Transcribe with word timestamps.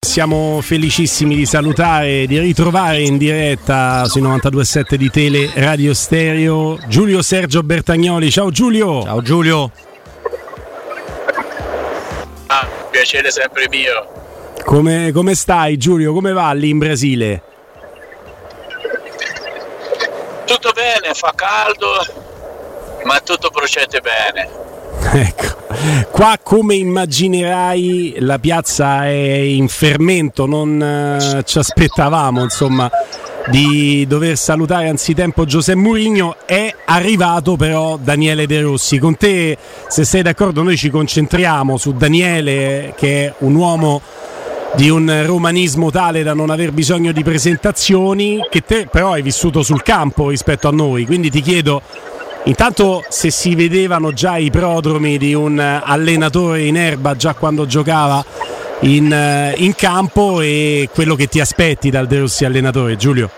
Siamo 0.00 0.60
felicissimi 0.60 1.34
di 1.34 1.44
salutare, 1.44 2.26
di 2.26 2.38
ritrovare 2.38 3.00
in 3.00 3.18
diretta 3.18 4.04
sui 4.04 4.22
92.7 4.22 4.94
di 4.94 5.10
Tele 5.10 5.50
Radio 5.56 5.92
Stereo 5.92 6.78
Giulio 6.86 7.20
Sergio 7.20 7.64
Bertagnoli. 7.64 8.30
Ciao 8.30 8.50
Giulio! 8.50 9.02
Ciao 9.02 9.20
Giulio! 9.22 9.72
Ah, 12.46 12.68
piacere 12.90 13.32
sempre 13.32 13.68
mio. 13.68 14.54
Come, 14.64 15.10
come 15.12 15.34
stai 15.34 15.76
Giulio? 15.76 16.12
Come 16.12 16.32
va 16.32 16.52
lì 16.52 16.68
in 16.68 16.78
Brasile? 16.78 17.42
Tutto 20.44 20.70
bene, 20.74 21.12
fa 21.12 21.32
caldo, 21.34 22.06
ma 23.02 23.18
tutto 23.18 23.50
procede 23.50 24.00
bene. 24.00 24.67
Ecco, 25.10 25.56
qua 26.10 26.38
come 26.42 26.74
immaginerai 26.74 28.16
la 28.18 28.38
piazza 28.38 29.06
è 29.06 29.08
in 29.10 29.68
fermento, 29.68 30.44
non 30.44 30.82
eh, 30.82 31.42
ci 31.44 31.58
aspettavamo 31.58 32.42
insomma 32.42 32.90
di 33.48 34.04
dover 34.06 34.36
salutare 34.36 34.88
anzitempo 34.88 35.46
Giuseppe 35.46 35.78
Murigno, 35.78 36.36
è 36.44 36.74
arrivato 36.84 37.56
però 37.56 37.96
Daniele 37.96 38.46
De 38.46 38.60
Rossi. 38.60 38.98
Con 38.98 39.16
te, 39.16 39.56
se 39.88 40.04
sei 40.04 40.22
d'accordo, 40.22 40.62
noi 40.62 40.76
ci 40.76 40.90
concentriamo 40.90 41.76
su 41.78 41.92
Daniele 41.92 42.92
che 42.96 43.26
è 43.26 43.34
un 43.38 43.54
uomo 43.54 44.02
di 44.74 44.90
un 44.90 45.22
romanismo 45.24 45.90
tale 45.90 46.22
da 46.22 46.34
non 46.34 46.50
aver 46.50 46.72
bisogno 46.72 47.12
di 47.12 47.22
presentazioni, 47.22 48.38
che 48.50 48.60
te 48.60 48.86
però 48.90 49.12
hai 49.12 49.22
vissuto 49.22 49.62
sul 49.62 49.82
campo 49.82 50.28
rispetto 50.28 50.68
a 50.68 50.72
noi, 50.72 51.06
quindi 51.06 51.30
ti 51.30 51.40
chiedo 51.40 51.80
Intanto 52.44 53.04
se 53.08 53.30
si 53.30 53.54
vedevano 53.54 54.12
già 54.12 54.36
i 54.36 54.50
prodromi 54.50 55.18
di 55.18 55.34
un 55.34 55.58
allenatore 55.58 56.62
in 56.62 56.76
erba 56.76 57.14
già 57.14 57.34
quando 57.34 57.66
giocava 57.66 58.24
in, 58.80 59.52
in 59.56 59.74
campo 59.74 60.40
e 60.40 60.88
quello 60.92 61.14
che 61.14 61.26
ti 61.26 61.40
aspetti 61.40 61.90
dal 61.90 62.06
De 62.06 62.20
Rossi 62.20 62.44
allenatore, 62.44 62.96
Giulio. 62.96 63.30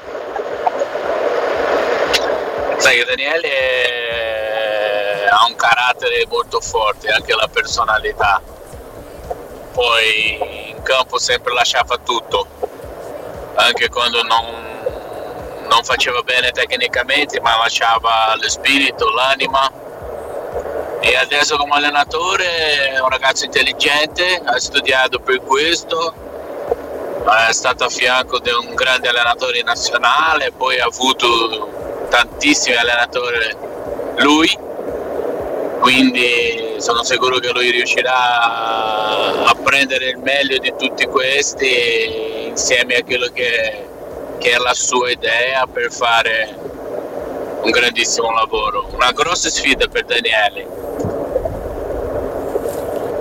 Sai 2.77 2.97
che 2.99 3.05
Daniele 3.05 3.49
ha 5.29 5.47
un 5.47 5.57
carattere 5.57 6.27
molto 6.29 6.61
forte, 6.61 7.09
anche 7.09 7.35
la 7.35 7.49
personalità. 7.53 8.41
Poi 9.73 10.71
in 10.71 10.83
campo 10.83 11.19
sempre 11.19 11.53
lasciava 11.53 11.99
tutto, 11.99 12.47
anche 13.55 13.89
quando 13.89 14.23
non 14.23 14.45
non 15.71 15.85
faceva 15.85 16.21
bene 16.23 16.51
tecnicamente, 16.51 17.41
ma 17.41 17.57
lasciava 17.57 18.35
lo 18.39 18.49
spirito, 18.51 19.09
l'anima. 19.11 19.71
E 21.01 21.17
adesso 21.17 21.57
come 21.57 21.77
allenatore 21.77 22.91
è 22.95 23.01
un 23.01 23.09
ragazzo 23.09 23.45
intelligente, 23.45 24.43
ha 24.45 24.59
studiato 24.59 25.21
per 25.21 25.41
questo, 25.41 26.13
è 27.49 27.53
stato 27.53 27.85
a 27.85 27.89
fianco 27.89 28.41
di 28.41 28.51
un 28.51 28.75
grande 28.75 29.09
allenatore 29.09 29.63
nazionale, 29.63 30.53
poi 30.53 30.79
ha 30.81 30.87
avuto 30.87 32.07
tantissimi 32.11 32.77
allenatori 32.77 33.57
lui, 34.17 34.59
quindi 35.81 36.75
sono 36.79 37.03
sicuro 37.05 37.39
che 37.39 37.53
lui 37.53 37.71
riuscirà 37.71 39.45
a 39.45 39.55
prendere 39.63 40.09
il 40.11 40.19
meglio 40.19 40.59
di 40.59 40.75
tutti 40.77 41.07
questi 41.07 42.49
insieme 42.49 42.97
a 42.97 43.05
quello 43.05 43.29
che 43.33 43.90
che 44.41 44.53
è 44.53 44.57
la 44.57 44.73
sua 44.73 45.11
idea 45.11 45.67
per 45.71 45.93
fare 45.93 46.57
un 47.63 47.71
grandissimo 47.71 48.33
lavoro. 48.33 48.89
Una 48.95 49.13
grossa 49.13 49.51
sfida 49.51 49.87
per 49.87 50.07
Daniele. 50.07 50.79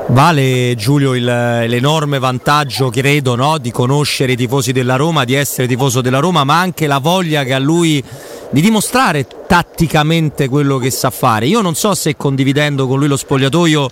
Vale 0.08 0.74
Giulio 0.76 1.14
il, 1.14 1.24
l'enorme 1.24 2.18
vantaggio, 2.18 2.90
credo, 2.90 3.36
no? 3.36 3.58
di 3.60 3.70
conoscere 3.70 4.32
i 4.32 4.36
tifosi 4.36 4.72
della 4.72 4.96
Roma, 4.96 5.26
di 5.26 5.36
essere 5.36 5.68
tifoso 5.68 6.02
della 6.02 6.20
Roma, 6.20 6.44
ma 6.46 6.60
anche 6.60 6.88
la 6.88 6.98
voglia 6.98 7.44
che 7.44 7.54
ha 7.54 7.60
lui 7.60 8.04
di 8.50 8.62
dimostrare 8.62 9.28
tatticamente 9.46 10.48
quello 10.48 10.78
che 10.78 10.90
sa 10.90 11.12
fare. 11.12 11.46
Io 11.46 11.62
non 11.62 11.76
so 11.76 11.94
se 11.94 12.16
condividendo 12.16 12.88
con 12.88 12.98
lui 12.98 13.08
lo 13.08 13.18
spogliatoio 13.18 13.90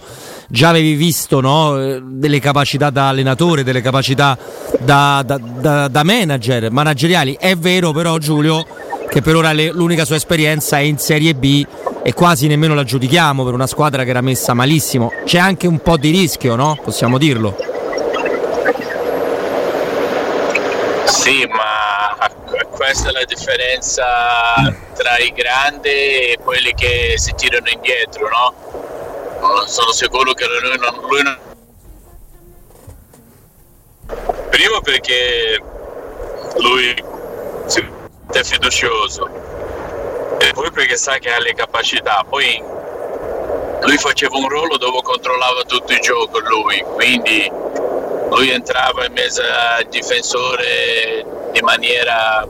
già 0.48 0.70
avevi 0.70 0.94
visto 0.94 1.42
no? 1.42 2.00
delle 2.02 2.40
capacità 2.40 2.90
da 2.90 3.10
allenatore, 3.10 3.64
delle 3.64 3.82
capacità 3.82 4.38
da, 4.80 5.22
da, 5.26 5.38
da, 5.38 5.88
da, 5.88 6.04
manager, 6.04 6.72
manageriali. 6.72 7.38
È 7.40 7.56
vero 7.56 7.92
però 7.92 8.18
Giulio 8.18 8.66
che 9.10 9.22
per 9.22 9.36
ora 9.36 9.52
le, 9.52 9.72
l'unica 9.72 10.06
sua 10.06 10.16
esperienza 10.16 10.78
è 10.78 10.82
in 10.82 10.98
Serie 10.98 11.34
B 11.34 11.66
e 12.04 12.14
quasi 12.14 12.48
nemmeno 12.48 12.74
la 12.74 12.84
giudichiamo 12.84 13.44
per 13.44 13.54
una 13.54 13.68
squadra 13.68 14.04
che 14.04 14.10
era 14.10 14.22
messa 14.22 14.54
malissimo. 14.54 15.12
C'è 15.26 15.40
anche 15.40 15.68
un 15.68 15.80
po' 15.80 15.98
di 15.98 16.10
rischio, 16.10 16.56
no? 16.56 16.78
Possiamo 16.82 17.18
dirlo. 17.18 17.56
Sì, 21.06 21.46
ma 21.48 22.28
questa 22.70 23.10
è 23.10 23.12
la 23.12 23.26
differenza 23.26 24.06
tra 24.94 25.18
i 25.18 25.34
grandi 25.34 25.90
e 25.90 26.38
quelli 26.44 26.74
che 26.74 27.16
si 27.18 27.34
tirano 27.36 27.68
indietro, 27.70 28.30
no? 28.30 28.87
Sono 29.66 29.92
sicuro 29.92 30.34
che 30.34 30.46
lui 30.46 30.78
non, 30.78 31.08
lui 31.08 31.24
non... 31.24 31.38
Primo 34.50 34.82
perché 34.82 35.62
lui 36.58 37.04
è 38.32 38.44
fiducioso 38.44 39.30
e 40.40 40.52
poi 40.54 40.72
perché 40.72 40.96
sa 40.98 41.18
che 41.18 41.32
ha 41.32 41.40
le 41.40 41.54
capacità. 41.54 42.26
Poi 42.28 42.64
lui 43.82 43.98
faceva 43.98 44.38
un 44.38 44.48
ruolo 44.48 44.78
dove 44.78 45.02
controllava 45.02 45.64
tutto 45.64 45.92
il 45.92 46.00
gioco 46.00 46.40
lui, 46.40 46.84
quindi 46.94 47.52
lui 48.30 48.50
entrava 48.50 49.06
in 49.06 49.14
mezzo 49.14 49.42
al 49.42 49.86
difensore 49.90 51.26
di 51.52 51.62
maniera 51.62 52.48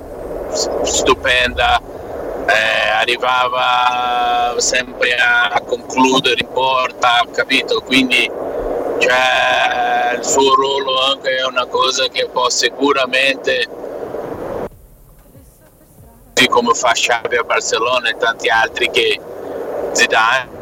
stupenda 0.83 1.81
eh, 2.47 2.89
arrivava 2.99 4.55
sempre 4.57 5.15
a 5.15 5.61
concludere 5.65 6.41
in 6.41 6.51
porta, 6.51 7.25
capito? 7.31 7.81
Quindi 7.81 8.29
cioè, 8.99 10.15
il 10.17 10.23
suo 10.23 10.55
ruolo 10.55 11.01
anche 11.03 11.35
è 11.35 11.45
una 11.45 11.65
cosa 11.65 12.07
che 12.07 12.27
può 12.31 12.49
sicuramente 12.49 13.85
come 16.47 16.73
fa 16.73 16.91
Xavi 16.91 17.35
a 17.35 17.43
Barcellona 17.43 18.09
e 18.09 18.17
tanti 18.17 18.47
altri 18.47 18.89
che 18.89 19.19
Zidane 19.91 20.55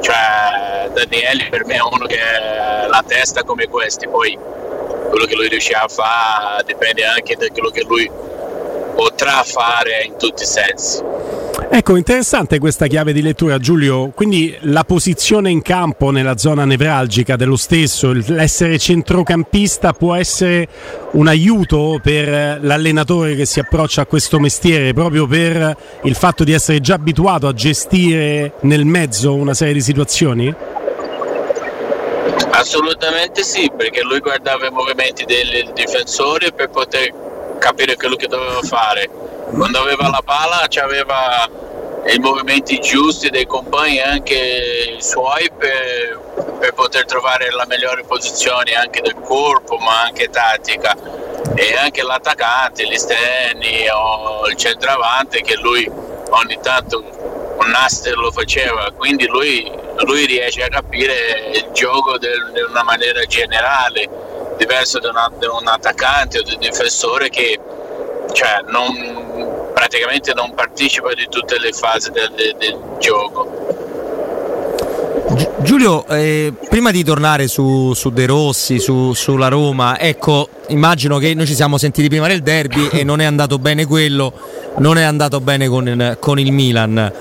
cioè 0.00 0.90
Daniele 0.92 1.48
per 1.48 1.64
me 1.64 1.74
è 1.76 1.80
uno 1.80 2.06
che 2.06 2.20
ha 2.20 2.86
la 2.86 3.02
testa 3.06 3.42
come 3.44 3.66
questi 3.66 4.06
poi 4.06 4.38
quello 5.08 5.24
che 5.24 5.34
lui 5.34 5.48
riuscirà 5.48 5.82
a 5.82 5.88
fare 5.88 6.64
dipende 6.64 7.04
anche 7.04 7.36
da 7.36 7.48
quello 7.48 7.70
che 7.70 7.82
lui 7.82 8.10
potrà 8.94 9.42
fare 9.42 10.04
in 10.06 10.16
tutti 10.16 10.42
i 10.42 10.46
sensi. 10.46 11.02
Ecco, 11.70 11.96
interessante 11.96 12.58
questa 12.58 12.86
chiave 12.86 13.12
di 13.12 13.22
lettura 13.22 13.58
Giulio, 13.58 14.10
quindi 14.10 14.56
la 14.62 14.84
posizione 14.84 15.50
in 15.50 15.62
campo 15.62 16.10
nella 16.10 16.36
zona 16.36 16.64
nevralgica 16.64 17.36
dello 17.36 17.56
stesso, 17.56 18.12
l'essere 18.12 18.78
centrocampista 18.78 19.92
può 19.92 20.14
essere 20.14 20.68
un 21.12 21.26
aiuto 21.26 21.98
per 22.02 22.58
l'allenatore 22.60 23.34
che 23.34 23.44
si 23.44 23.60
approccia 23.60 24.02
a 24.02 24.06
questo 24.06 24.38
mestiere, 24.38 24.92
proprio 24.92 25.26
per 25.26 25.76
il 26.02 26.14
fatto 26.14 26.44
di 26.44 26.52
essere 26.52 26.80
già 26.80 26.94
abituato 26.94 27.48
a 27.48 27.52
gestire 27.52 28.52
nel 28.60 28.84
mezzo 28.84 29.34
una 29.34 29.54
serie 29.54 29.74
di 29.74 29.80
situazioni? 29.80 30.54
Assolutamente 32.50 33.42
sì, 33.42 33.70
perché 33.76 34.02
lui 34.02 34.20
guardava 34.20 34.66
i 34.66 34.70
movimenti 34.70 35.24
dei 35.24 35.68
difensori 35.74 36.52
per 36.52 36.70
poter 36.70 37.23
capire 37.64 37.96
quello 37.96 38.16
che 38.16 38.26
doveva 38.26 38.60
fare. 38.60 39.08
Quando 39.08 39.78
aveva 39.78 40.10
la 40.10 40.20
palla 40.22 40.66
aveva 40.82 41.48
i 42.06 42.18
movimenti 42.18 42.78
giusti 42.78 43.30
dei 43.30 43.46
compagni 43.46 44.00
anche 44.00 44.94
i 44.98 45.02
suoi 45.02 45.50
per, 45.56 46.20
per, 46.58 46.74
poter 46.74 47.06
trovare 47.06 47.50
la 47.50 47.64
migliore 47.66 48.04
posizione 48.04 48.74
anche 48.74 49.00
del 49.00 49.14
corpo 49.14 49.78
ma 49.78 50.02
anche 50.02 50.28
tattica. 50.28 50.94
E 51.56 51.74
anche 51.76 52.02
l'attaccante, 52.02 52.84
l'esterni 52.84 53.88
o 53.90 54.46
il 54.46 54.56
centravanti 54.56 55.40
che 55.40 55.56
lui 55.56 55.90
ogni 56.30 56.58
tanto 56.60 56.98
un 56.98 57.70
master 57.70 58.16
lo 58.16 58.30
faceva. 58.30 58.90
Quindi 58.94 59.26
lui, 59.26 59.72
lui 60.04 60.26
riesce 60.26 60.62
a 60.62 60.68
capire 60.68 61.50
il 61.54 61.68
gioco 61.72 62.16
in 62.16 62.66
una 62.68 62.82
maniera 62.82 63.24
generale 63.24 64.33
diverso 64.56 64.98
da, 64.98 65.10
un 65.10 65.66
attaccante 65.66 66.38
o 66.38 66.42
di 66.42 66.54
un 66.54 66.60
difensore 66.60 67.28
che 67.28 67.58
cioè, 68.32 68.62
non, 68.66 69.70
praticamente 69.72 70.32
non 70.34 70.54
partecipa 70.54 71.12
di 71.14 71.26
tutte 71.28 71.58
le 71.58 71.72
fasi 71.72 72.10
del, 72.10 72.30
del, 72.34 72.54
del 72.58 72.78
gioco. 72.98 73.84
Giulio, 75.58 76.06
eh, 76.08 76.52
prima 76.68 76.90
di 76.90 77.02
tornare 77.02 77.48
su, 77.48 77.92
su 77.94 78.10
De 78.10 78.26
Rossi, 78.26 78.78
su, 78.78 79.14
sulla 79.14 79.48
Roma, 79.48 79.98
ecco, 79.98 80.48
immagino 80.68 81.18
che 81.18 81.32
noi 81.34 81.46
ci 81.46 81.54
siamo 81.54 81.78
sentiti 81.78 82.08
prima 82.08 82.28
del 82.28 82.42
derby 82.42 82.88
e 82.92 83.02
non 83.02 83.20
è 83.20 83.24
andato 83.24 83.58
bene 83.58 83.86
quello, 83.86 84.32
non 84.78 84.98
è 84.98 85.02
andato 85.02 85.40
bene 85.40 85.66
con, 85.66 86.16
con 86.20 86.38
il 86.38 86.52
Milan. 86.52 87.12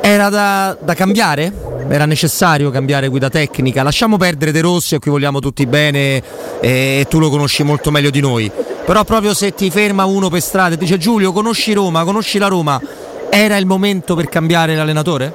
Era 0.00 0.28
da, 0.28 0.76
da, 0.80 0.94
cambiare? 0.94 1.52
Era 1.92 2.06
necessario 2.06 2.70
cambiare 2.70 3.08
guida 3.08 3.28
tecnica? 3.28 3.82
Lasciamo 3.82 4.16
perdere 4.16 4.50
De 4.50 4.62
Rossi, 4.62 4.94
a 4.94 4.98
cui 4.98 5.10
vogliamo 5.10 5.40
tutti 5.40 5.66
bene 5.66 6.22
e 6.58 7.04
tu 7.06 7.18
lo 7.18 7.28
conosci 7.28 7.62
molto 7.64 7.90
meglio 7.90 8.08
di 8.08 8.20
noi. 8.20 8.50
Però 8.86 9.04
proprio 9.04 9.34
se 9.34 9.52
ti 9.52 9.70
ferma 9.70 10.06
uno 10.06 10.30
per 10.30 10.40
strada 10.40 10.74
e 10.74 10.78
dice 10.78 10.96
Giulio 10.96 11.32
conosci 11.32 11.74
Roma, 11.74 12.02
conosci 12.04 12.38
la 12.38 12.46
Roma, 12.48 12.80
era 13.28 13.58
il 13.58 13.66
momento 13.66 14.14
per 14.14 14.30
cambiare 14.30 14.74
l'allenatore? 14.74 15.34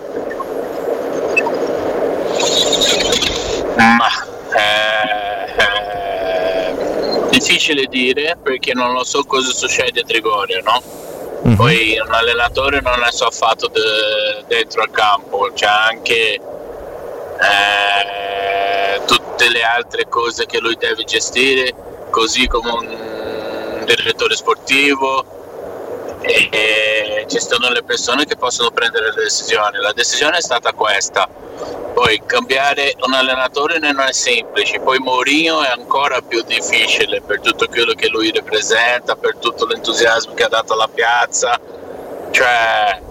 Ma 3.75 4.09
eh, 4.57 5.61
eh, 5.61 7.29
difficile 7.29 7.85
dire 7.85 8.35
perché 8.41 8.73
non 8.73 8.93
lo 8.93 9.03
so 9.03 9.23
cosa 9.25 9.51
succede 9.53 9.99
a 9.99 10.03
Trigoria, 10.03 10.59
no? 10.63 11.06
Mm-hmm. 11.47 11.55
Poi 11.55 11.97
un 12.05 12.13
allenatore 12.13 12.81
non 12.81 13.01
è 13.03 13.11
solo 13.11 13.31
de- 13.71 14.43
dentro 14.47 14.81
al 14.81 14.91
campo, 14.91 15.49
c'è 15.53 15.65
anche 15.65 16.33
eh, 17.39 19.01
tutte 19.05 19.49
le 19.49 19.63
altre 19.63 20.09
cose 20.09 20.45
che 20.45 20.59
lui 20.59 20.75
deve 20.75 21.05
gestire, 21.05 21.73
così 22.09 22.47
come 22.47 22.71
un 22.71 23.83
direttore 23.85 24.35
sportivo. 24.35 25.35
E, 26.19 26.49
e 26.51 27.25
ci 27.29 27.39
sono 27.39 27.69
le 27.69 27.83
persone 27.83 28.25
che 28.25 28.35
possono 28.35 28.71
prendere 28.71 29.13
le 29.13 29.23
decisioni. 29.23 29.77
La 29.77 29.93
decisione 29.93 30.37
è 30.37 30.41
stata 30.41 30.73
questa 30.73 31.29
poi 31.97 32.21
cambiare 32.27 32.93
un 33.07 33.13
allenatore 33.13 33.79
non 33.79 33.99
è 34.01 34.13
semplice, 34.13 34.79
poi 34.79 34.99
Mourinho 34.99 35.63
è 35.63 35.69
ancora 35.69 36.21
più 36.21 36.43
difficile 36.43 37.21
per 37.21 37.41
tutto 37.41 37.65
quello 37.65 37.93
che 37.93 38.07
lui 38.07 38.31
rappresenta, 38.31 39.15
per 39.15 39.37
tutto 39.37 39.65
l'entusiasmo 39.65 40.35
che 40.35 40.43
ha 40.43 40.47
dato 40.47 40.73
alla 40.73 40.87
piazza. 40.87 41.59
Cioè, 42.29 43.01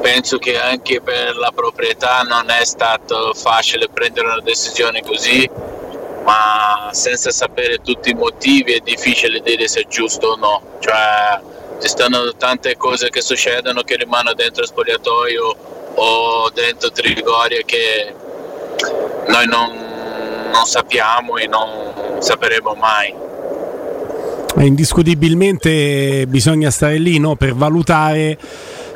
penso 0.00 0.38
che 0.38 0.58
anche 0.58 1.02
per 1.02 1.36
la 1.36 1.52
proprietà 1.54 2.22
non 2.22 2.48
è 2.48 2.64
stato 2.64 3.34
facile 3.34 3.90
prendere 3.90 4.28
una 4.28 4.40
decisione 4.40 5.02
così, 5.02 5.46
ma 6.24 6.88
senza 6.92 7.30
sapere 7.30 7.82
tutti 7.82 8.08
i 8.08 8.14
motivi 8.14 8.72
è 8.72 8.80
difficile 8.80 9.40
dire 9.40 9.68
se 9.68 9.80
è 9.80 9.86
giusto 9.86 10.28
o 10.28 10.36
no. 10.36 10.62
Cioè, 10.78 11.38
ci 11.82 11.88
stanno 11.88 12.34
tante 12.34 12.78
cose 12.78 13.10
che 13.10 13.20
succedono 13.20 13.82
che 13.82 13.96
rimangono 13.96 14.32
dentro 14.32 14.62
il 14.62 14.68
spogliatoio 14.68 15.76
o 15.98 16.50
dentro 16.54 16.90
Trigoria 16.90 17.60
che 17.64 18.14
noi 19.26 19.46
non, 19.46 19.70
non 20.52 20.64
sappiamo 20.64 21.36
e 21.36 21.46
non 21.46 22.20
sapremo 22.20 22.74
mai. 22.74 23.14
Indiscutibilmente 24.56 26.26
bisogna 26.26 26.70
stare 26.70 26.98
lì 26.98 27.18
no, 27.18 27.36
per 27.36 27.54
valutare. 27.54 28.38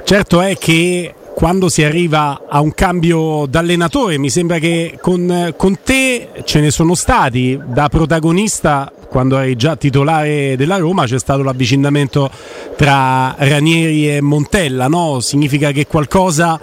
Certo 0.04 0.40
è 0.40 0.56
che 0.56 1.14
quando 1.34 1.68
si 1.68 1.82
arriva 1.82 2.42
a 2.48 2.60
un 2.60 2.72
cambio 2.72 3.46
d'allenatore, 3.46 4.18
mi 4.18 4.30
sembra 4.30 4.58
che 4.58 4.98
con, 5.00 5.52
con, 5.56 5.78
te 5.82 6.28
ce 6.44 6.60
ne 6.60 6.70
sono 6.70 6.94
stati 6.94 7.58
da 7.64 7.88
protagonista. 7.88 8.92
Quando 9.08 9.36
eri 9.38 9.56
già 9.56 9.76
titolare 9.76 10.56
della 10.56 10.78
Roma 10.78 11.04
c'è 11.04 11.18
stato 11.18 11.42
l'avvicinamento 11.42 12.30
tra 12.76 13.34
Ranieri 13.36 14.14
e 14.14 14.20
Montella, 14.22 14.88
no? 14.88 15.20
Significa 15.20 15.70
che 15.70 15.86
qualcosa 15.86 16.58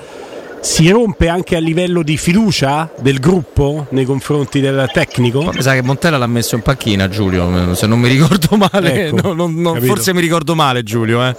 si 0.62 0.90
rompe 0.90 1.28
anche 1.28 1.56
a 1.56 1.60
livello 1.60 2.04
di 2.04 2.18
fiducia 2.18 2.90
del 3.00 3.20
gruppo 3.20 3.88
nei 3.90 4.06
confronti 4.06 4.60
del 4.60 4.90
tecnico? 4.92 5.52
Mi 5.54 5.62
sa 5.62 5.74
che 5.74 5.82
Montella 5.82 6.18
l'ha 6.18 6.28
messo 6.28 6.56
in 6.56 6.62
panchina 6.62 7.08
Giulio, 7.08 7.74
se 7.76 7.88
non 7.88 8.00
mi 8.00 8.10
ricordo 8.10 8.58
male, 8.58 9.08
ecco, 9.08 9.34
no, 9.34 9.48
no, 9.48 9.48
no, 9.48 9.82
forse 9.82 10.14
mi 10.14 10.22
ricordo 10.22 10.56
male 10.56 10.84
Giulio. 10.84 11.26
Eh. 11.26 11.36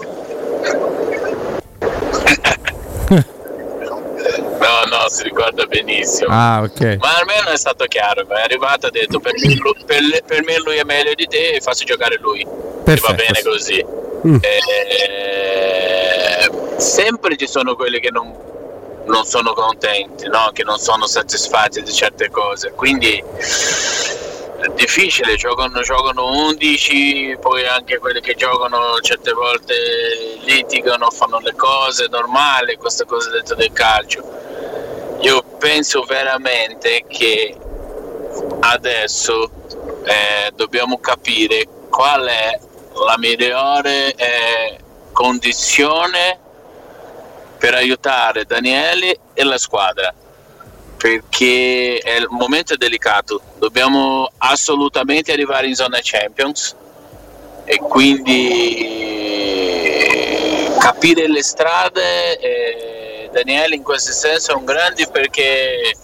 No, 4.60 4.84
no, 4.84 5.08
si 5.08 5.22
ricorda 5.22 5.64
benissimo. 5.64 6.28
Ah, 6.30 6.60
ok. 6.62 6.98
Ma 7.00 7.16
almeno 7.16 7.48
è 7.50 7.56
stato 7.56 7.86
chiaro. 7.86 8.28
È 8.28 8.42
arrivato 8.42 8.86
e 8.86 8.88
ha 8.88 8.92
detto: 8.92 9.18
per 9.18 9.32
me, 9.42 9.56
per, 9.86 10.22
per 10.26 10.44
me, 10.44 10.58
lui 10.58 10.76
è 10.76 10.84
meglio 10.84 11.14
di 11.14 11.26
te 11.26 11.52
e 11.52 11.60
faccio 11.60 11.84
giocare 11.84 12.18
lui. 12.20 12.46
Perfetto. 12.84 13.12
va 13.12 13.14
bene 13.14 13.42
così. 13.42 13.82
Mm. 14.26 14.36
Eh, 14.42 14.50
sempre 16.76 17.36
ci 17.36 17.46
sono 17.46 17.74
quelli 17.74 18.00
che 18.00 18.10
non 18.10 18.30
non 19.10 19.24
sono 19.24 19.52
contenti, 19.52 20.28
no? 20.28 20.50
che 20.52 20.64
non 20.64 20.78
sono 20.78 21.06
soddisfatti 21.06 21.82
di 21.82 21.92
certe 21.92 22.30
cose. 22.30 22.70
Quindi 22.70 23.22
è 24.60 24.68
difficile, 24.74 25.36
giocano, 25.36 25.80
giocano 25.82 26.26
11, 26.48 27.36
poi 27.40 27.66
anche 27.66 27.98
quelli 27.98 28.20
che 28.20 28.34
giocano 28.34 28.98
certe 29.00 29.32
volte 29.32 30.38
litigano, 30.44 31.10
fanno 31.10 31.38
le 31.40 31.54
cose 31.54 32.06
normali, 32.08 32.76
queste 32.76 33.04
cose 33.04 33.30
dentro 33.30 33.56
del 33.56 33.72
calcio. 33.72 34.22
Io 35.20 35.42
penso 35.58 36.02
veramente 36.04 37.04
che 37.06 37.56
adesso 38.60 39.50
eh, 40.04 40.50
dobbiamo 40.54 40.98
capire 40.98 41.66
qual 41.90 42.26
è 42.26 42.58
la 43.04 43.18
migliore 43.18 44.14
eh, 44.14 44.78
condizione 45.12 46.39
per 47.60 47.74
aiutare 47.74 48.46
Daniele 48.46 49.18
e 49.34 49.44
la 49.44 49.58
squadra 49.58 50.14
perché 50.96 51.98
è 51.98 52.16
il 52.16 52.26
momento 52.30 52.74
delicato 52.76 53.42
dobbiamo 53.58 54.30
assolutamente 54.38 55.30
arrivare 55.30 55.66
in 55.66 55.74
zona 55.74 55.98
Champions 56.02 56.74
e 57.64 57.76
quindi 57.76 59.08
capire 60.78 61.28
le 61.28 61.42
strade 61.42 62.38
Daniele 63.30 63.76
in 63.76 63.82
questo 63.82 64.12
senso 64.12 64.52
è 64.52 64.54
un 64.54 64.64
grande 64.64 65.06
perché 65.06 65.94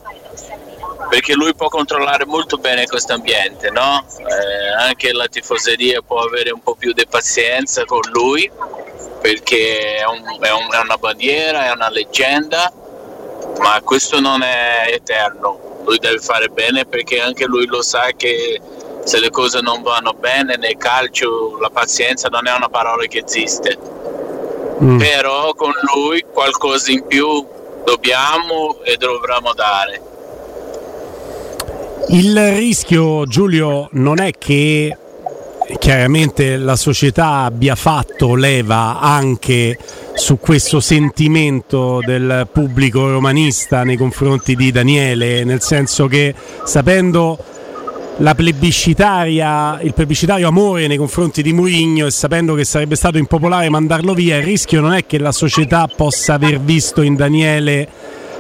perché 1.08 1.34
lui 1.34 1.54
può 1.54 1.68
controllare 1.68 2.24
molto 2.24 2.56
bene 2.56 2.86
questo 2.86 3.12
ambiente, 3.12 3.70
no? 3.70 4.04
eh, 4.18 4.68
anche 4.76 5.12
la 5.12 5.26
tifoseria 5.28 6.00
può 6.02 6.20
avere 6.20 6.50
un 6.50 6.60
po' 6.60 6.74
più 6.74 6.92
di 6.92 7.06
pazienza 7.06 7.84
con 7.84 8.00
lui 8.12 8.50
perché 9.26 9.96
è, 9.96 10.04
un, 10.04 10.22
è, 10.40 10.52
un, 10.52 10.72
è 10.72 10.80
una 10.84 10.96
bandiera, 10.98 11.66
è 11.66 11.72
una 11.72 11.90
leggenda, 11.90 12.72
ma 13.58 13.80
questo 13.82 14.20
non 14.20 14.42
è 14.42 14.88
eterno. 14.92 15.80
Lui 15.84 15.98
deve 15.98 16.18
fare 16.18 16.48
bene 16.48 16.84
perché 16.84 17.20
anche 17.20 17.44
lui 17.44 17.66
lo 17.66 17.82
sa 17.82 18.10
che 18.16 18.60
se 19.02 19.18
le 19.18 19.30
cose 19.30 19.60
non 19.62 19.82
vanno 19.82 20.12
bene 20.12 20.56
nel 20.56 20.76
calcio 20.76 21.58
la 21.60 21.70
pazienza 21.70 22.28
non 22.28 22.46
è 22.46 22.54
una 22.54 22.68
parola 22.68 23.04
che 23.06 23.24
esiste. 23.26 23.76
Mm. 24.80 24.98
Però 24.98 25.52
con 25.54 25.72
lui 25.92 26.24
qualcosa 26.32 26.92
in 26.92 27.04
più 27.04 27.44
dobbiamo 27.84 28.78
e 28.84 28.96
dovremmo 28.96 29.52
dare. 29.54 30.02
Il 32.10 32.54
rischio, 32.54 33.26
Giulio, 33.26 33.88
non 33.92 34.20
è 34.20 34.30
che 34.38 34.96
chiaramente 35.78 36.56
la 36.56 36.76
società 36.76 37.44
abbia 37.44 37.74
fatto 37.74 38.34
leva 38.34 39.00
anche 39.00 39.76
su 40.14 40.38
questo 40.38 40.80
sentimento 40.80 42.00
del 42.04 42.48
pubblico 42.50 43.10
romanista 43.10 43.82
nei 43.82 43.96
confronti 43.96 44.54
di 44.54 44.70
Daniele, 44.70 45.44
nel 45.44 45.60
senso 45.60 46.06
che 46.06 46.34
sapendo 46.64 47.38
la 48.18 48.34
plebiscitaria, 48.34 49.80
il 49.82 49.92
plebiscitario 49.92 50.48
amore 50.48 50.86
nei 50.86 50.96
confronti 50.96 51.42
di 51.42 51.52
Mourinho 51.52 52.06
e 52.06 52.10
sapendo 52.10 52.54
che 52.54 52.64
sarebbe 52.64 52.96
stato 52.96 53.18
impopolare 53.18 53.68
mandarlo 53.68 54.14
via, 54.14 54.38
il 54.38 54.44
rischio 54.44 54.80
non 54.80 54.94
è 54.94 55.04
che 55.04 55.18
la 55.18 55.32
società 55.32 55.86
possa 55.94 56.34
aver 56.34 56.60
visto 56.60 57.02
in 57.02 57.14
Daniele 57.14 57.88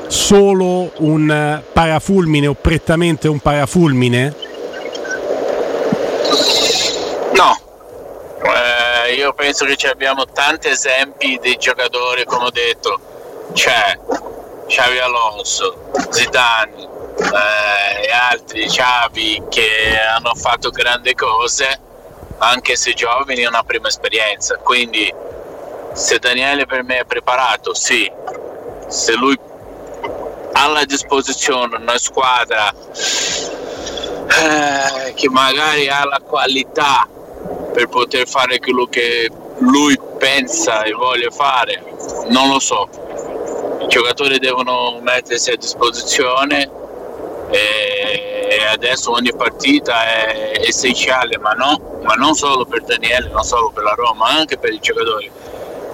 solo 0.06 0.92
un 0.98 1.60
parafulmine 1.72 2.46
o 2.46 2.54
prettamente 2.54 3.28
un 3.28 3.40
parafulmine? 3.40 4.45
No, 7.36 7.54
eh, 8.42 9.12
io 9.12 9.34
penso 9.34 9.66
che 9.66 9.88
abbiamo 9.88 10.24
tanti 10.24 10.68
esempi 10.68 11.38
di 11.38 11.54
giocatori, 11.58 12.24
come 12.24 12.46
ho 12.46 12.50
detto, 12.50 12.98
c'è 13.52 13.98
Xavi 14.66 14.98
Alonso, 14.98 15.90
Zidane, 16.08 16.88
eh, 17.18 18.06
e 18.06 18.10
altri. 18.10 18.66
Xavi 18.66 19.42
che 19.50 19.98
hanno 20.00 20.34
fatto 20.34 20.70
grandi 20.70 21.14
cose 21.14 21.78
anche 22.38 22.74
se 22.76 22.94
giovani 22.94 23.42
è 23.42 23.46
una 23.46 23.64
prima 23.64 23.88
esperienza. 23.88 24.56
Quindi 24.56 25.12
se 25.92 26.18
Daniele 26.18 26.64
per 26.64 26.84
me 26.84 27.00
è 27.00 27.04
preparato 27.04 27.74
sì. 27.74 28.10
Se 28.88 29.12
lui 29.12 29.38
ha 30.52 30.72
a 30.72 30.84
disposizione 30.86 31.76
una 31.76 31.98
squadra 31.98 32.72
eh, 34.28 35.12
che 35.14 35.28
magari 35.28 35.88
ha 35.88 36.06
la 36.06 36.20
qualità 36.24 37.06
per 37.76 37.88
poter 37.88 38.26
fare 38.26 38.58
quello 38.58 38.86
che 38.86 39.30
lui 39.58 39.98
pensa 40.16 40.84
e 40.84 40.92
vuole 40.92 41.28
fare 41.30 41.84
non 42.28 42.48
lo 42.48 42.58
so 42.58 42.88
i 43.82 43.86
giocatori 43.88 44.38
devono 44.38 44.98
mettersi 45.02 45.50
a 45.50 45.56
disposizione 45.56 46.70
e 47.50 48.64
adesso 48.72 49.12
ogni 49.12 49.34
partita 49.34 50.04
è 50.04 50.60
essenziale, 50.66 51.38
ma, 51.38 51.52
no, 51.52 52.00
ma 52.02 52.14
non 52.14 52.34
solo 52.34 52.64
per 52.64 52.82
Daniele, 52.82 53.28
non 53.28 53.44
solo 53.44 53.70
per 53.70 53.84
la 53.84 53.94
Roma, 53.94 54.24
ma 54.24 54.38
anche 54.38 54.58
per 54.58 54.72
i 54.72 54.80
giocatori. 54.80 55.30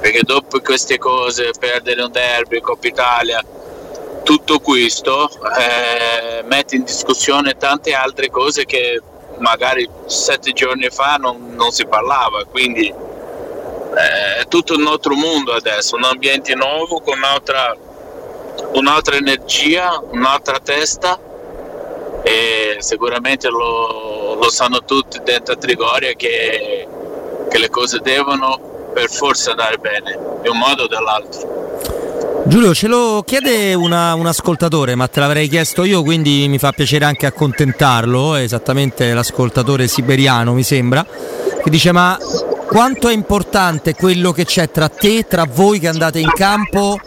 Perché 0.01 0.21
dopo 0.23 0.61
queste 0.61 0.99
cose, 0.99 1.51
perdere 1.59 2.03
un 2.03 2.11
derby, 2.11 2.61
Coppa 2.61 2.87
Italia, 2.87 3.45
tutto 4.23 4.61
questo 4.61 5.29
eh, 5.59 6.43
mette 6.45 6.77
in 6.77 6.85
discussione 6.85 7.57
tante 7.57 7.93
altre 7.93 8.31
cose 8.31 8.65
che 8.65 9.01
magari 9.43 9.87
sette 10.07 10.53
giorni 10.53 10.89
fa 10.89 11.17
non, 11.17 11.55
non 11.55 11.71
si 11.71 11.87
parlava. 11.87 12.45
Quindi 12.45 12.87
eh, 12.87 14.41
è 14.41 14.49
tutto 14.49 14.75
un 14.75 14.87
altro 14.87 15.15
mondo 15.15 15.53
adesso, 15.53 15.97
un 15.97 16.05
ambiente 16.05 16.55
nuovo 16.55 17.01
con 17.01 17.19
un'altra, 17.19 17.77
un'altra 18.73 19.17
energia, 19.17 20.03
un'altra 20.11 20.59
testa 20.59 21.19
e 22.23 22.77
sicuramente 22.79 23.49
lo, 23.49 24.35
lo 24.35 24.51
sanno 24.51 24.85
tutti 24.85 25.21
dentro 25.23 25.55
a 25.55 25.57
Trigoria 25.57 26.13
che, 26.15 26.87
che, 27.49 27.59
le 27.59 27.69
cose 27.69 27.99
devono 27.99 28.91
per 28.95 29.11
forza 29.11 29.51
andare 29.51 29.79
bene, 29.79 30.19
di 30.41 30.49
un 30.49 30.57
modo 30.57 30.85
o 30.85 30.87
dall'altro. 30.87 32.12
Giulio, 32.45 32.75
ce 32.75 32.89
lo 32.89 33.23
chiede 33.25 33.75
una, 33.75 34.15
un 34.15 34.27
ascoltatore, 34.27 34.95
ma 34.95 35.09
te 35.09 35.21
l'avrei 35.21 35.49
chiesto 35.49 35.85
io, 35.85 36.03
quindi 36.03 36.47
mi 36.49 36.59
fa 36.59 36.73
piacere 36.73 37.05
anche 37.05 37.27
accontentarlo, 37.27 38.35
esattamente 38.35 39.13
l'ascoltatore 39.15 39.87
siberiano 39.87 40.53
mi 40.53 40.63
sembra, 40.63 41.07
che 41.63 41.71
dice 41.71 41.93
ma 41.93 42.19
quanto 42.67 43.09
è 43.09 43.13
importante 43.13 43.95
quello 43.95 44.33
che 44.33 44.45
c'è 44.45 44.71
tra 44.71 44.89
te, 44.89 45.27
tra 45.29 45.47
voi 45.51 45.79
che 45.79 45.89
andate 45.89 46.19
in 46.19 46.31
campo 46.35 46.99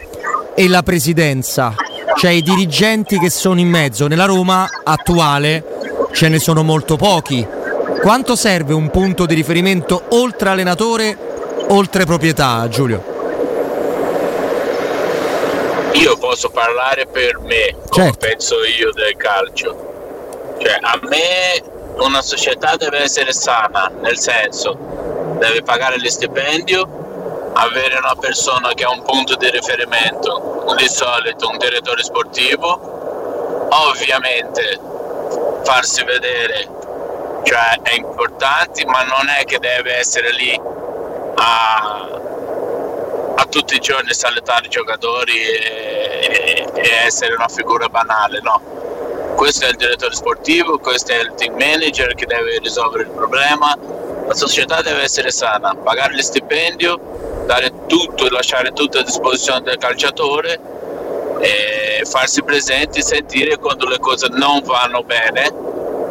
e 0.56 0.68
la 0.68 0.84
presidenza? 0.84 1.75
cioè 2.15 2.32
i 2.32 2.42
dirigenti 2.42 3.20
che 3.20 3.30
sono 3.30 3.60
in 3.60 3.70
mezzo. 3.70 4.08
Nella 4.08 4.25
Roma 4.25 4.68
attuale 4.84 5.63
ce 6.13 6.30
ne 6.30 6.39
sono 6.39 6.63
molto 6.63 6.96
pochi. 6.96 7.46
Quanto 8.01 8.36
serve 8.36 8.74
un 8.74 8.89
punto 8.89 9.25
di 9.25 9.36
riferimento 9.36 10.04
oltre 10.10 10.50
allenatore, 10.50 11.18
oltre 11.70 12.06
proprietà, 12.06 12.68
Giulio? 12.70 13.14
Io 15.95 16.17
posso 16.17 16.49
parlare 16.49 17.05
per 17.07 17.39
me, 17.39 17.75
come 17.89 18.05
certo. 18.11 18.27
penso 18.27 18.63
io 18.65 18.91
del 18.91 19.15
calcio. 19.15 20.55
Cioè, 20.59 20.77
a 20.81 20.99
me 21.03 21.63
una 21.97 22.21
società 22.21 22.75
deve 22.75 22.99
essere 22.99 23.31
sana, 23.31 23.89
nel 24.01 24.17
senso, 24.19 24.77
deve 25.39 25.63
pagare 25.63 25.97
lo 25.97 26.09
stipendio, 26.09 27.51
avere 27.53 27.97
una 27.97 28.15
persona 28.19 28.73
che 28.73 28.83
ha 28.83 28.89
un 28.89 29.03
punto 29.03 29.35
di 29.35 29.49
riferimento, 29.49 30.73
di 30.77 30.87
solito 30.87 31.47
un 31.49 31.57
direttore 31.57 32.03
sportivo, 32.03 33.67
ovviamente 33.69 34.79
farsi 35.63 36.03
vedere, 36.03 36.67
cioè 37.43 37.79
è 37.81 37.95
importante, 37.95 38.85
ma 38.85 39.03
non 39.03 39.29
è 39.29 39.45
che 39.45 39.59
deve 39.59 39.95
essere 39.95 40.31
lì 40.33 40.59
a, 41.35 42.07
a 43.36 43.46
tutti 43.46 43.75
i 43.75 43.80
giorni 43.80 44.13
salutare 44.13 44.65
i 44.65 44.70
giocatori 44.70 45.34
e, 45.34 46.68
e, 46.74 46.89
essere 47.06 47.34
una 47.36 47.48
figura 47.48 47.88
banale, 47.88 48.39
no. 48.42 49.34
Questo 49.36 49.65
è 49.65 49.70
il 49.70 49.75
direttore 49.75 50.15
sportivo, 50.15 50.80
questo 50.80 51.12
è 51.12 51.20
il 51.20 51.34
team 51.36 51.56
manager 51.56 52.15
che 52.15 52.25
deve 52.25 52.60
risolvere 52.60 53.04
il 53.04 53.10
problema. 53.10 53.77
La 54.27 54.34
società 54.34 54.82
deve 54.82 55.04
essere 55.04 55.30
sana, 55.32 55.75
pagare 55.75 56.15
lo 56.15 56.22
stipendio 56.22 57.15
dare 57.46 57.72
tutto 57.88 58.25
e 58.25 58.30
lasciare 58.30 58.72
tutto 58.72 58.98
a 59.00 59.04
disposizione 59.04 59.62
del 59.62 59.77
calciatore 59.77 60.60
e 61.39 62.06
farsi 62.06 62.44
presenti, 62.44 63.01
sentire 63.01 63.58
quando 63.58 63.88
le 63.88 64.00
cose 64.00 64.27
non 64.32 64.62
vanno 64.63 65.04
bene 65.04 65.54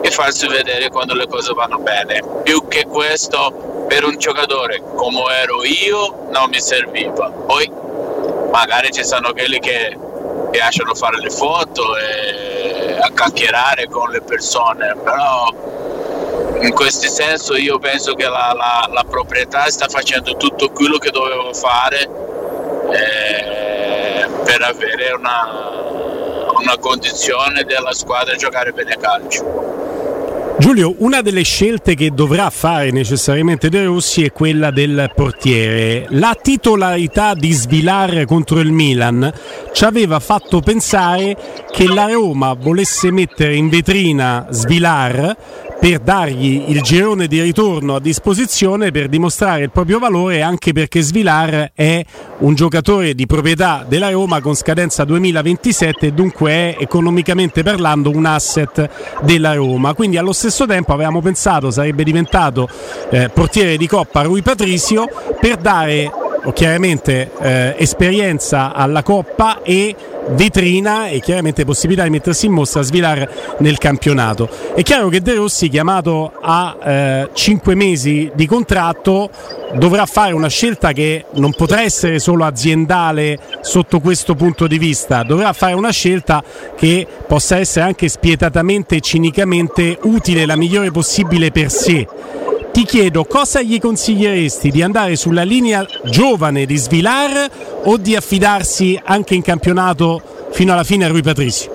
e 0.01 0.11
farsi 0.11 0.47
vedere 0.47 0.91
quando 0.91 1.15
le 1.15 1.27
cose 1.27 1.53
vanno 1.53 1.79
bene. 1.79 2.23
Più 2.43 2.67
che 2.69 2.85
questo 2.85 3.74
per 3.95 4.05
un 4.05 4.19
giocatore 4.19 4.83
come 4.97 5.23
ero 5.41 5.63
io 5.63 6.27
non 6.31 6.49
mi 6.49 6.61
serviva. 6.61 7.31
Poi 7.31 7.71
magari 8.51 8.91
ci 8.91 9.05
sono 9.05 9.33
quelli 9.33 9.61
che 9.61 9.97
piacciono 10.51 10.97
fare 10.97 11.21
le 11.21 11.31
foto 11.31 11.97
e 11.97 12.99
a 13.01 13.09
chiacchierare 13.15 13.87
con 13.87 14.11
le 14.11 14.21
persone, 14.21 14.97
però 14.97 15.47
in 16.61 16.73
questo 16.75 17.09
senso 17.09 17.55
io 17.55 17.79
penso 17.79 18.15
che 18.15 18.25
la, 18.25 18.53
la, 18.57 18.91
la 18.93 19.05
proprietà 19.09 19.71
sta 19.71 19.87
facendo 19.87 20.37
tutto 20.37 20.71
quello 20.71 20.99
che 20.99 21.11
doveva 21.13 21.53
fare 21.53 22.03
eh, 22.91 24.29
per 24.43 24.61
avere 24.61 25.13
una, 25.13 26.51
una 26.59 26.77
condizione 26.81 27.63
della 27.63 27.93
squadra 27.93 28.35
a 28.35 28.37
giocare 28.37 28.73
bene 28.73 28.95
a 28.95 28.97
calcio. 28.97 29.74
Giulio, 30.57 30.95
una 30.99 31.21
delle 31.21 31.43
scelte 31.43 31.95
che 31.95 32.11
dovrà 32.11 32.49
fare 32.49 32.93
necessariamente 32.93 33.69
De 33.69 33.85
Rossi 33.85 34.25
è 34.25 34.31
quella 34.31 34.71
del 34.71 35.11
portiere. 35.15 36.07
La 36.11 36.37
titolarità 36.41 37.35
di 37.35 37.51
Svilar 37.51 38.25
contro 38.25 38.61
il 38.61 38.71
Milan 38.71 39.33
ci 39.73 39.85
aveva 39.85 40.21
fatto 40.21 40.61
pensare 40.61 41.37
che 41.73 41.89
la 41.89 42.07
Roma 42.07 42.55
volesse 42.55 43.11
mettere 43.11 43.57
in 43.57 43.69
vetrina 43.69 44.47
Svilar 44.51 45.37
per 45.85 45.99
dargli 45.99 46.65
il 46.69 46.81
girone 46.81 47.27
di 47.27 47.43
ritorno 47.43 47.97
a 47.97 48.01
disposizione 48.01 48.91
per 48.91 49.07
dimostrare 49.07 49.65
il 49.65 49.71
proprio 49.71 49.99
valore 49.99 50.41
anche 50.41 50.73
perché 50.73 51.03
Svilar 51.03 51.73
è 51.75 52.03
un 52.39 52.55
giocatore 52.55 53.15
di 53.15 53.27
proprietà 53.27 53.85
della 53.87 54.09
Roma 54.09 54.41
con 54.41 54.55
scadenza 54.55 55.05
2027 55.05 56.07
e 56.07 56.13
dunque 56.13 56.51
è 56.51 56.77
economicamente 56.79 57.63
parlando 57.63 58.09
un 58.09 58.25
asset 58.25 58.89
della 59.25 59.53
Roma. 59.53 59.93
Quindi 59.93 60.17
allo 60.17 60.33
stesso 60.33 60.65
tempo 60.65 60.95
avevamo 60.95 61.21
pensato 61.21 61.71
sarebbe 61.71 62.03
diventato 62.03 62.67
eh, 63.11 63.29
portiere 63.29 63.77
di 63.77 63.87
Coppa 63.87 64.23
Rui 64.23 64.41
Patricio 64.41 65.07
per 65.39 65.57
dare 65.57 66.11
chiaramente 66.55 67.31
eh, 67.41 67.75
esperienza 67.79 68.73
alla 68.73 69.03
Coppa 69.03 69.63
e 69.63 69.95
vetrina 70.31 71.09
e 71.09 71.21
chiaramente 71.21 71.65
possibilità 71.65 72.05
di 72.05 72.11
mettersi 72.11 72.47
in 72.47 72.53
mostra 72.53 72.81
a 72.81 72.85
svilar 72.85 73.57
nel 73.59 73.79
campionato. 73.79 74.49
È 74.75 74.83
chiaro 74.83 75.09
che 75.09 75.21
De 75.21 75.35
Rossi, 75.35 75.69
chiamato 75.69 76.33
a 76.41 76.77
eh, 76.83 77.29
5 77.33 77.75
mesi 77.75 78.31
di 78.35 78.47
contratto, 78.47 79.31
dovrà 79.75 80.07
fare 80.07 80.33
una 80.33 80.49
scelta 80.49 80.93
che 80.93 81.25
non 81.33 81.53
potrà 81.53 81.83
essere 81.83 82.19
solo 82.19 82.45
aziendale 82.45 83.39
sotto 83.61 84.01
questo 84.01 84.35
punto 84.35 84.67
di 84.67 84.79
vista, 84.79 85.23
dovrà 85.23 85.53
fare 85.53 85.75
una 85.75 85.91
scelta 85.91 86.43
che 86.77 87.07
possa 87.27 87.59
essere 87.59 87.85
anche 87.85 88.09
spietatamente 88.09 88.97
e 88.97 89.01
cinicamente 89.01 89.99
utile, 90.03 90.47
la 90.47 90.57
migliore 90.57 90.91
possibile 90.91 91.51
per 91.51 91.71
sé 91.71 92.07
ti 92.75 92.85
chiedo 92.85 93.25
cosa 93.25 93.63
gli 93.63 93.79
consiglieresti 93.79 94.73
di 94.73 94.83
andare 94.83 95.15
sulla 95.15 95.45
linea 95.45 95.87
giovane 96.03 96.67
di 96.67 96.75
Svilar 96.75 97.49
o 97.85 97.97
di 97.97 98.17
affidarsi 98.17 99.01
anche 99.01 99.37
in 99.37 99.43
campionato 99.43 100.21
fino 100.51 100.73
alla 100.73 100.83
fine 100.83 101.05
a 101.05 101.09
Rui 101.09 101.23
Patricio? 101.23 101.71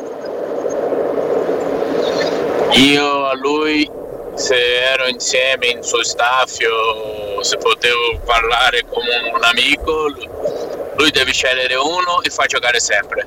Io 2.71 3.25
a 3.27 3.33
lui 3.35 3.89
se 4.35 4.55
ero 4.91 5.07
insieme 5.07 5.67
in 5.67 5.83
suo 5.83 6.03
staffio, 6.03 7.41
se 7.43 7.55
potevo 7.55 8.19
parlare 8.25 8.83
come 8.89 9.31
un 9.33 9.41
amico, 9.41 10.07
lui 10.97 11.11
deve 11.11 11.31
scegliere 11.31 11.75
uno 11.75 12.21
e 12.23 12.29
fa 12.29 12.45
giocare 12.45 12.81
sempre, 12.81 13.25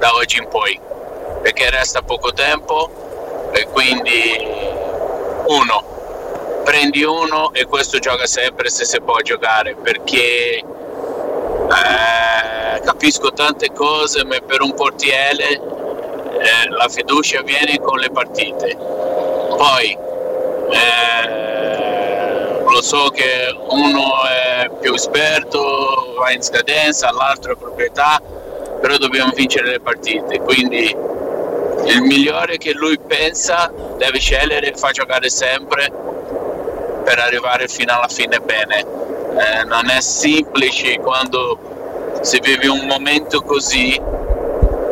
da 0.00 0.12
oggi 0.14 0.38
in 0.38 0.48
poi, 0.48 0.76
perché 1.42 1.70
resta 1.70 2.02
poco 2.02 2.32
tempo 2.32 3.50
e 3.52 3.66
quindi 3.66 4.36
uno. 5.46 5.97
Prendi 6.68 7.02
uno 7.02 7.50
e 7.54 7.64
questo 7.64 7.98
gioca 7.98 8.26
sempre 8.26 8.68
se 8.68 8.84
si 8.84 9.00
può 9.00 9.16
giocare 9.20 9.74
perché 9.74 10.58
eh, 10.58 10.64
capisco 12.84 13.32
tante 13.32 13.72
cose, 13.72 14.22
ma 14.26 14.36
per 14.46 14.60
un 14.60 14.74
portiere 14.74 15.48
eh, 15.48 16.68
la 16.68 16.86
fiducia 16.90 17.40
viene 17.40 17.80
con 17.80 17.98
le 17.98 18.10
partite. 18.10 18.76
Poi 18.76 19.96
eh, 20.70 22.62
lo 22.70 22.82
so 22.82 23.08
che 23.14 23.56
uno 23.70 24.26
è 24.26 24.68
più 24.78 24.92
esperto, 24.92 26.16
va 26.18 26.32
in 26.32 26.42
scadenza, 26.42 27.10
l'altro 27.12 27.52
è 27.52 27.56
proprietà, 27.56 28.20
però 28.78 28.98
dobbiamo 28.98 29.32
vincere 29.34 29.70
le 29.70 29.80
partite. 29.80 30.38
Quindi 30.40 30.94
il 31.86 32.02
migliore 32.02 32.58
che 32.58 32.74
lui 32.74 32.98
pensa 32.98 33.72
deve 33.96 34.18
scegliere 34.18 34.72
e 34.72 34.76
fa 34.76 34.90
giocare 34.90 35.30
sempre 35.30 36.07
per 37.08 37.20
arrivare 37.20 37.68
fino 37.68 37.94
alla 37.94 38.06
fine 38.06 38.38
bene 38.38 38.80
eh, 38.80 39.64
non 39.64 39.88
è 39.88 39.98
semplice 40.02 40.98
quando 40.98 42.18
si 42.20 42.38
vive 42.38 42.68
un 42.68 42.84
momento 42.84 43.40
così 43.40 43.98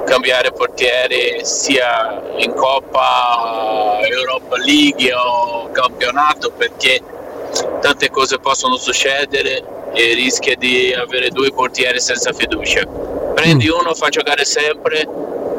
cambiare 0.07 0.51
portiere 0.51 1.45
sia 1.45 2.23
in 2.39 2.55
Coppa 2.55 3.99
Europa 4.01 4.57
League 4.57 5.13
o 5.13 5.71
campionato 5.73 6.53
perché 6.53 7.03
tante 7.83 8.09
cose 8.09 8.39
possono 8.39 8.79
succedere 8.79 9.63
e 9.93 10.15
rischia 10.15 10.57
di 10.57 10.95
avere 10.95 11.29
due 11.29 11.53
portieri 11.53 12.01
senza 12.01 12.33
fiducia. 12.33 12.87
Prendi 13.35 13.69
mm. 13.69 13.79
uno, 13.79 13.93
fa 13.93 14.09
giocare 14.09 14.47
sempre 14.47 15.07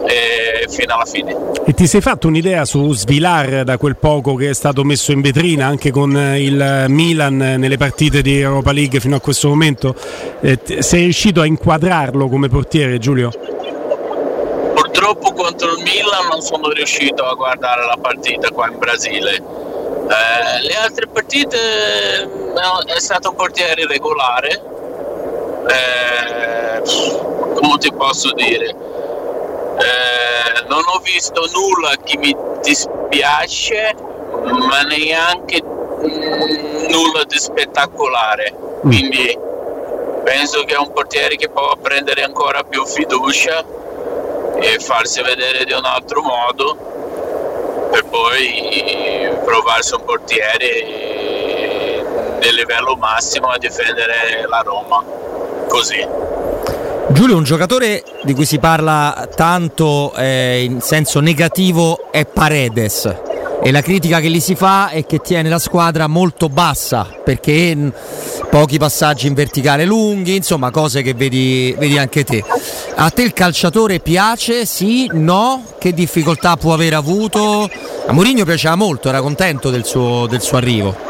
e 0.05 0.67
fino 0.69 0.93
alla 0.93 1.05
fine. 1.05 1.35
E 1.65 1.73
ti 1.73 1.87
sei 1.87 2.01
fatto 2.01 2.27
un'idea 2.27 2.65
su 2.65 2.93
Svilar 2.93 3.63
da 3.63 3.77
quel 3.77 3.97
poco 3.97 4.35
che 4.35 4.49
è 4.49 4.53
stato 4.53 4.83
messo 4.83 5.11
in 5.11 5.21
vetrina 5.21 5.65
anche 5.65 5.91
con 5.91 6.11
il 6.11 6.85
Milan 6.87 7.37
nelle 7.37 7.77
partite 7.77 8.21
di 8.21 8.39
Europa 8.39 8.71
League 8.71 8.99
fino 8.99 9.15
a 9.15 9.19
questo 9.19 9.49
momento? 9.49 9.95
Eh, 10.41 10.59
sei 10.79 11.03
riuscito 11.03 11.41
a 11.41 11.45
inquadrarlo 11.45 12.27
come 12.27 12.47
portiere 12.47 12.97
Giulio? 12.99 13.31
Purtroppo 14.73 15.33
contro 15.33 15.75
il 15.75 15.83
Milan 15.83 16.27
non 16.29 16.41
sono 16.41 16.69
riuscito 16.69 17.23
a 17.23 17.33
guardare 17.33 17.85
la 17.85 17.97
partita 18.01 18.49
qua 18.51 18.67
in 18.69 18.77
Brasile. 18.77 19.35
Eh, 19.35 20.61
le 20.63 20.73
altre 20.73 21.07
partite 21.07 21.57
eh, 21.57 22.93
è 22.95 22.99
stato 22.99 23.29
un 23.29 23.35
portiere 23.35 23.85
regolare. 23.85 24.61
Eh, 25.67 26.81
come 27.53 27.77
ti 27.77 27.91
posso 27.93 28.31
dire? 28.33 28.75
Eh, 29.79 30.65
non 30.67 30.81
ho 30.85 30.99
visto 30.99 31.47
nulla 31.53 31.93
che 32.03 32.17
mi 32.17 32.35
dispiace, 32.61 33.95
ma 34.67 34.81
neanche 34.81 35.61
mm, 35.63 36.89
nulla 36.89 37.23
di 37.25 37.37
spettacolare. 37.37 38.53
Mm. 38.53 38.89
Quindi 38.89 39.39
penso 40.23 40.63
che 40.63 40.75
è 40.75 40.77
un 40.77 40.91
portiere 40.91 41.35
che 41.35 41.49
può 41.49 41.75
prendere 41.81 42.23
ancora 42.23 42.63
più 42.63 42.85
fiducia 42.85 43.63
e 44.59 44.79
farsi 44.79 45.21
vedere 45.21 45.63
di 45.65 45.73
un 45.73 45.85
altro 45.85 46.21
modo 46.21 46.75
per 47.91 48.03
poi 48.05 49.31
provarsi 49.45 49.93
un 49.93 50.03
portiere 50.03 50.85
del 52.39 52.55
livello 52.55 52.95
massimo 52.95 53.47
a 53.47 53.57
difendere 53.57 54.45
la 54.47 54.61
Roma. 54.61 55.03
Così. 55.67 56.26
Giulio, 57.09 57.37
un 57.37 57.43
giocatore 57.43 58.03
di 58.23 58.33
cui 58.33 58.45
si 58.45 58.59
parla 58.59 59.29
tanto 59.33 60.13
eh, 60.15 60.63
in 60.63 60.81
senso 60.81 61.19
negativo 61.19 62.11
è 62.11 62.25
Paredes 62.25 63.15
e 63.63 63.71
la 63.71 63.81
critica 63.81 64.19
che 64.19 64.29
gli 64.29 64.39
si 64.39 64.55
fa 64.55 64.89
è 64.89 65.05
che 65.05 65.19
tiene 65.19 65.49
la 65.49 65.57
squadra 65.57 66.07
molto 66.07 66.47
bassa 66.49 67.07
perché 67.23 67.91
pochi 68.49 68.77
passaggi 68.77 69.27
in 69.27 69.33
verticale 69.33 69.85
lunghi, 69.85 70.35
insomma 70.35 70.69
cose 70.69 71.01
che 71.01 71.13
vedi, 71.13 71.73
vedi 71.77 71.97
anche 71.97 72.23
te. 72.23 72.43
A 72.95 73.09
te 73.09 73.23
il 73.23 73.33
calciatore 73.33 73.99
piace? 73.99 74.65
Sì? 74.65 75.09
No? 75.13 75.63
Che 75.79 75.93
difficoltà 75.93 76.55
può 76.57 76.73
aver 76.73 76.93
avuto? 76.93 77.69
A 78.05 78.11
Mourinho 78.11 78.43
piaceva 78.43 78.75
molto, 78.75 79.09
era 79.09 79.21
contento 79.21 79.69
del 79.69 79.85
suo, 79.85 80.27
del 80.27 80.41
suo 80.41 80.57
arrivo 80.57 81.06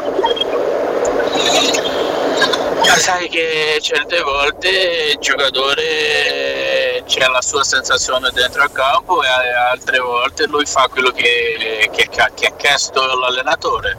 sai 2.98 3.28
che 3.28 3.78
certe 3.80 4.20
volte 4.22 4.68
il 5.12 5.18
giocatore 5.20 7.02
c'è 7.06 7.26
la 7.28 7.40
sua 7.40 7.62
sensazione 7.62 8.30
dentro 8.32 8.62
al 8.62 8.72
campo 8.72 9.22
e 9.22 9.28
altre 9.28 9.98
volte 9.98 10.46
lui 10.46 10.66
fa 10.66 10.88
quello 10.88 11.10
che, 11.10 11.88
che, 11.92 12.08
che 12.08 12.20
ha 12.20 12.52
chiesto 12.56 13.00
l'allenatore. 13.14 13.96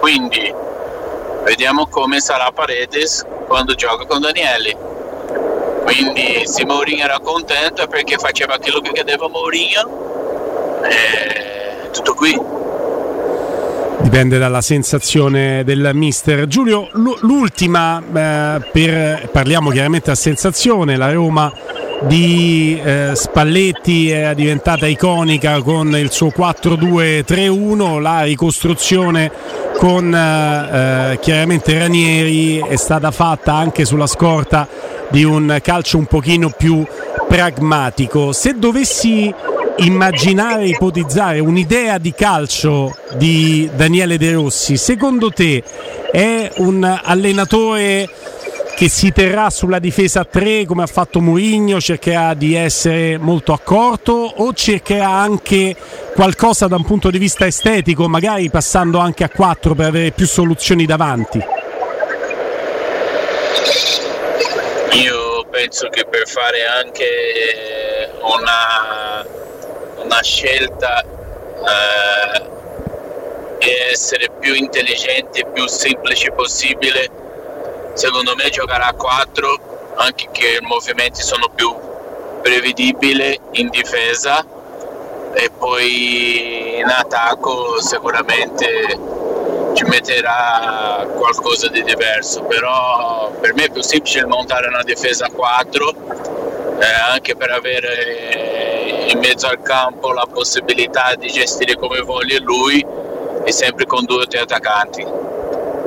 Quindi 0.00 0.52
vediamo 1.44 1.86
come 1.86 2.20
sarà 2.20 2.50
Paredes 2.50 3.24
quando 3.46 3.74
gioca 3.74 4.04
con 4.04 4.20
Danieli. 4.20 4.76
Quindi 5.84 6.42
se 6.46 6.64
Mourinho 6.64 7.04
era 7.04 7.20
contento 7.20 7.82
è 7.82 7.88
perché 7.88 8.16
faceva 8.16 8.58
quello 8.58 8.80
che 8.80 8.92
chiedeva 8.92 9.28
Mourinho 9.28 10.82
e 10.82 11.90
tutto 11.92 12.14
qui. 12.14 12.53
Dipende 14.04 14.36
dalla 14.36 14.60
sensazione 14.60 15.64
del 15.64 15.92
mister. 15.94 16.46
Giulio, 16.46 16.90
l'ultima, 16.92 18.00
eh, 18.00 18.60
per, 18.70 19.30
parliamo 19.32 19.70
chiaramente 19.70 20.10
a 20.10 20.14
sensazione, 20.14 20.98
la 20.98 21.10
Roma 21.10 21.50
di 22.02 22.78
eh, 22.84 23.12
Spalletti 23.14 24.10
è 24.10 24.34
diventata 24.34 24.86
iconica 24.86 25.62
con 25.62 25.96
il 25.96 26.10
suo 26.12 26.28
4-2-3-1, 26.36 27.98
la 27.98 28.24
ricostruzione 28.24 29.32
con 29.78 30.14
eh, 30.14 31.12
eh, 31.12 31.18
chiaramente 31.20 31.78
Ranieri 31.78 32.58
è 32.58 32.76
stata 32.76 33.10
fatta 33.10 33.54
anche 33.54 33.86
sulla 33.86 34.06
scorta 34.06 34.68
di 35.08 35.24
un 35.24 35.58
calcio 35.62 35.96
un 35.96 36.04
pochino 36.04 36.50
più 36.50 36.84
pragmatico. 37.26 38.32
Se 38.32 38.58
dovessi 38.58 39.34
immaginare, 39.78 40.66
ipotizzare 40.66 41.40
un'idea 41.40 41.98
di 41.98 42.12
calcio 42.12 42.96
di 43.16 43.68
Daniele 43.74 44.18
De 44.18 44.32
Rossi, 44.32 44.76
secondo 44.76 45.30
te 45.30 45.62
è 46.10 46.50
un 46.56 46.84
allenatore 46.84 48.08
che 48.74 48.88
si 48.88 49.12
terrà 49.12 49.50
sulla 49.50 49.78
difesa 49.78 50.20
a 50.20 50.24
3 50.24 50.64
come 50.66 50.82
ha 50.82 50.86
fatto 50.86 51.20
Mourinho, 51.20 51.80
cercherà 51.80 52.34
di 52.34 52.54
essere 52.54 53.18
molto 53.18 53.52
accorto 53.52 54.12
o 54.12 54.52
cercherà 54.52 55.08
anche 55.08 55.76
qualcosa 56.12 56.66
da 56.66 56.76
un 56.76 56.84
punto 56.84 57.10
di 57.10 57.18
vista 57.18 57.46
estetico, 57.46 58.08
magari 58.08 58.50
passando 58.50 58.98
anche 58.98 59.22
a 59.24 59.28
4 59.28 59.74
per 59.74 59.86
avere 59.86 60.10
più 60.10 60.26
soluzioni 60.26 60.86
davanti? 60.86 61.38
Io 65.02 65.46
penso 65.50 65.88
che 65.88 66.04
per 66.08 66.26
fare 66.26 66.64
anche 66.66 67.04
una 68.20 69.24
una 70.04 70.22
scelta 70.22 71.02
eh, 71.02 72.42
di 73.58 73.70
essere 73.90 74.30
più 74.38 74.54
intelligente 74.54 75.40
e 75.40 75.46
più 75.46 75.66
semplice 75.66 76.30
possibile. 76.32 77.10
Secondo 77.94 78.34
me 78.34 78.48
giocherà 78.50 78.86
a 78.86 78.94
4, 78.94 79.58
anche 79.96 80.28
che 80.32 80.58
i 80.60 80.66
movimenti 80.66 81.22
sono 81.22 81.48
più 81.54 81.74
prevedibili 82.42 83.38
in 83.52 83.70
difesa 83.70 84.44
e 85.32 85.50
poi 85.56 86.78
in 86.78 86.86
attacco 86.86 87.80
sicuramente 87.80 88.98
ci 89.74 89.84
metterà 89.84 91.06
qualcosa 91.14 91.68
di 91.68 91.82
diverso, 91.82 92.42
però 92.42 93.32
per 93.40 93.54
me 93.54 93.64
è 93.64 93.70
più 93.70 93.82
semplice 93.82 94.24
montare 94.26 94.68
una 94.68 94.82
difesa 94.82 95.26
a 95.26 95.30
4 95.30 95.94
eh, 96.80 96.86
anche 97.10 97.34
per 97.36 97.50
avere 97.50 98.43
in 99.10 99.18
mezzo 99.18 99.46
al 99.46 99.60
campo 99.62 100.12
la 100.12 100.26
possibilità 100.30 101.14
di 101.18 101.28
gestire 101.28 101.76
come 101.76 102.00
voglia 102.00 102.40
lui 102.40 102.84
e 103.44 103.52
sempre 103.52 103.86
con 103.86 104.04
due 104.04 104.22
o 104.22 104.26
tre 104.26 104.40
attaccanti. 104.40 105.04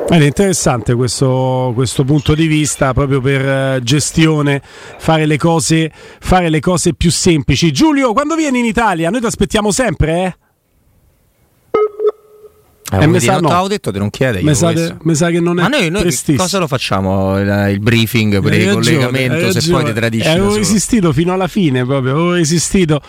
È 0.10 0.16
interessante 0.16 0.96
questo, 0.96 1.74
questo, 1.76 2.06
punto 2.06 2.34
di 2.34 2.48
vista 2.48 2.94
proprio 2.94 3.20
per 3.20 3.46
eh, 3.46 3.80
gestione, 3.84 4.62
fare 4.64 5.26
le, 5.26 5.38
cose, 5.38 5.92
fare 6.20 6.50
le 6.50 6.62
cose 6.62 6.94
più 6.94 7.12
semplici. 7.12 7.74
Giulio, 7.74 8.14
quando 8.14 8.36
vieni 8.36 8.60
in 8.60 8.66
Italia? 8.66 9.10
Noi 9.10 9.20
ti 9.20 9.26
aspettiamo 9.26 9.70
sempre, 9.70 10.24
eh? 10.24 10.38
Eh, 12.90 13.16
eh, 13.16 13.20
sa, 13.20 13.40
no. 13.40 13.50
Avevo 13.50 13.68
detto 13.68 13.92
di 13.92 14.00
non 14.00 14.10
chiedere. 14.10 14.44
Mi 14.44 14.56
sa, 14.56 14.74
sa, 15.12 15.30
che 15.30 15.40
non 15.40 15.60
è 15.60 15.64
Ma 15.64 15.68
noi, 15.68 15.90
noi 15.90 16.16
cosa 16.38 16.58
lo 16.58 16.68
facciamo? 16.68 17.38
Il, 17.40 17.72
il 17.72 17.80
briefing 17.80 18.42
per 18.42 18.54
il 18.54 18.72
collegamento 18.72 19.52
se 19.60 19.70
poi 19.70 19.84
ti 19.84 19.94
tradisci. 19.94 20.28
Avevo 20.28 20.56
resistito 20.56 21.12
fino 21.12 21.34
alla 21.34 21.48
fine 21.48 21.86
proprio, 21.86 22.14
avevo 22.14 22.34
resistito 22.34 23.02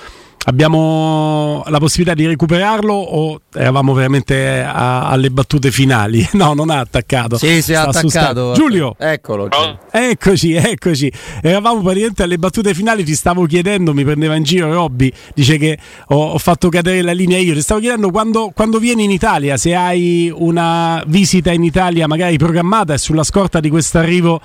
abbiamo 0.45 1.63
la 1.67 1.79
possibilità 1.79 2.15
di 2.15 2.27
recuperarlo 2.27 2.93
o 2.93 3.41
eravamo 3.53 3.93
veramente 3.93 4.63
a, 4.63 5.09
alle 5.09 5.31
battute 5.31 5.71
finali? 5.71 6.27
No, 6.39 6.55
non 6.55 6.71
ha 6.71 6.79
attaccato. 6.79 7.37
Sì, 7.37 7.61
si 7.63 7.73
è 7.73 7.77
attaccato. 7.77 8.53
Giulio. 8.53 8.95
Eccolo. 8.97 9.49
Eccoci, 9.91 10.53
eccoci. 10.53 11.13
Eravamo 11.43 11.81
praticamente 11.81 12.23
alle 12.23 12.39
battute 12.39 12.75
finali, 12.75 13.03
ti 13.03 13.15
stavo 13.15 13.45
chiedendo, 13.47 13.93
mi 13.93 14.05
prendeva 14.05 14.37
in 14.37 14.45
giro 14.45 14.73
Robby, 14.73 15.13
dice 15.35 15.59
che 15.59 15.77
ho, 16.09 16.31
ho 16.31 16.39
fatto 16.39 16.69
cadere 16.69 17.03
la 17.03 17.11
linea 17.11 17.39
io, 17.39 17.55
ti 17.55 17.61
stavo 17.61 17.81
chiedendo 17.81 18.11
quando, 18.11 18.53
quando 18.55 18.79
vieni 18.79 19.03
in 19.05 19.11
Italia, 19.11 19.57
se 19.57 19.75
hai 19.75 20.33
una 20.33 21.03
visita 21.09 21.51
in 21.51 21.65
Italia 21.65 22.07
magari 22.07 22.39
programmata 22.39 22.95
e 22.95 22.99
sulla 22.99 23.25
scorta 23.25 23.59
di 23.59 23.69
questo 23.69 23.99
arrivo 23.99 24.41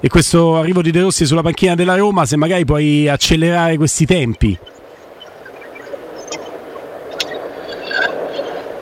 e 0.00 0.08
questo 0.08 0.56
arrivo 0.56 0.82
di 0.82 0.90
De 0.90 1.00
Rossi 1.00 1.24
sulla 1.24 1.42
panchina 1.42 1.74
della 1.74 1.96
Roma, 1.96 2.26
se 2.26 2.36
magari 2.36 2.64
puoi 2.66 3.08
accelerare 3.08 3.76
questi 3.78 4.04
tempi. 4.04 4.58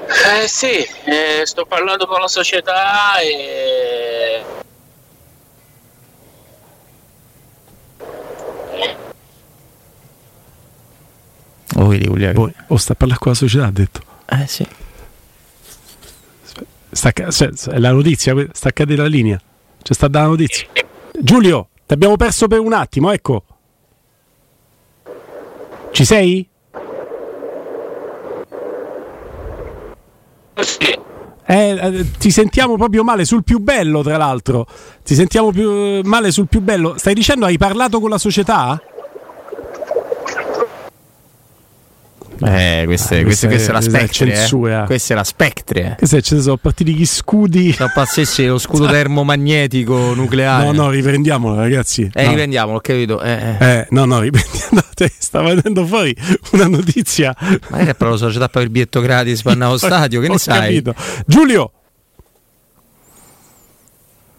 Eh 0.09 0.47
sì, 0.47 0.87
eh, 1.05 1.45
sto 1.45 1.67
parlando 1.67 2.07
con 2.07 2.21
la 2.21 2.29
società 2.29 3.19
e... 3.19 4.45
Oh, 11.77 11.89
vedi, 11.89 12.05
Giulia. 12.05 12.33
Poi, 12.33 12.53
oh, 12.69 12.77
sta 12.77 12.93
a 12.93 12.97
parlare 12.97 13.19
con 13.19 13.33
la 13.33 13.37
società, 13.39 13.67
ha 13.67 13.71
detto. 13.71 14.01
Eh 14.27 14.47
sì. 14.47 14.67
Sta, 16.91 17.13
cioè, 17.13 17.51
è 17.73 17.79
la 17.79 17.91
notizia, 17.91 18.35
sta 18.53 18.69
a 18.69 18.73
cadere 18.73 19.03
la 19.03 19.09
linea. 19.09 19.41
C'è 19.83 19.93
sta 19.93 20.09
dando 20.09 20.31
la 20.31 20.37
notizia. 20.37 20.69
Giulio, 21.19 21.69
ti 21.85 21.93
abbiamo 21.93 22.17
perso 22.17 22.47
per 22.47 22.61
un 22.61 22.73
attimo, 22.73 23.11
ecco. 23.11 23.45
Ci 25.91 26.05
sei? 26.05 26.49
Sì. 30.67 30.99
Eh, 31.49 31.71
eh, 31.71 32.11
ti 32.19 32.31
sentiamo 32.31 32.77
proprio 32.77 33.05
male 33.05 33.25
sul 33.25 33.45
più 33.45 33.61
bello, 33.61 34.03
tra 34.03 34.17
l'altro. 34.17 34.67
Ti 35.05 35.15
sentiamo 35.15 35.53
più 35.53 36.01
male 36.03 36.33
sul 36.33 36.49
più 36.49 36.61
bello. 36.61 36.95
Stai 36.99 37.15
dicendo 37.15 37.47
hai 37.47 37.57
parlato 37.57 38.01
con 38.01 38.11
la 38.11 38.19
società? 38.19 38.81
Eh, 42.39 42.83
queste, 42.85 43.21
Ah, 43.21 43.23
queste, 43.23 43.23
questa 43.25 43.47
questa 43.49 43.71
è 43.71 43.73
la 43.73 43.79
è- 43.79 43.83
Spectre. 43.83 44.27
censura. 44.35 44.83
Eh. 44.83 44.87
Questa 44.87 45.13
è 45.15 45.17
la 45.17 45.25
Spectre. 45.25 45.97
Che 45.99 46.07
se 46.07 46.21
ci 46.23 46.41
sono 46.41 46.57
partiti 46.59 46.95
gli 46.95 47.07
scudi. 47.07 47.73
Sono 47.73 47.91
pazzeschi 47.95 48.47
lo 48.47 48.59
scudo 48.59 48.87
termomagnetico 48.87 50.13
nucleare. 50.15 50.65
No, 50.65 50.73
no, 50.73 50.91
riprendiamolo, 50.91 51.57
ragazzi. 51.57 52.11
Eh, 52.13 52.23
no. 52.25 52.29
riprendiamolo, 52.29 52.77
ho 52.77 52.81
capito. 52.81 53.23
Eh, 53.23 53.31
eh. 53.59 53.67
Eh, 53.67 53.87
no, 53.91 54.05
no, 54.05 54.21
riprendiamo. 54.21 54.69
No, 54.73 54.85
te- 54.95 55.11
stava 55.17 55.55
venendo 55.55 55.87
fuori 55.87 56.15
una 56.53 56.67
notizia. 56.67 57.35
Magari 57.41 57.91
è 57.91 57.95
proprio 57.95 58.11
la 58.11 58.17
società 58.19 58.49
per 58.49 58.63
il 58.63 58.71
biglietto 58.71 59.01
gratis 59.01 59.41
per 59.43 59.53
andare 59.53 59.71
allo 59.71 59.79
stadio, 59.79 60.21
che 60.21 60.29
ne 60.29 60.39
sai? 60.39 60.83
capito. 60.83 60.95
Giulio! 61.27 61.71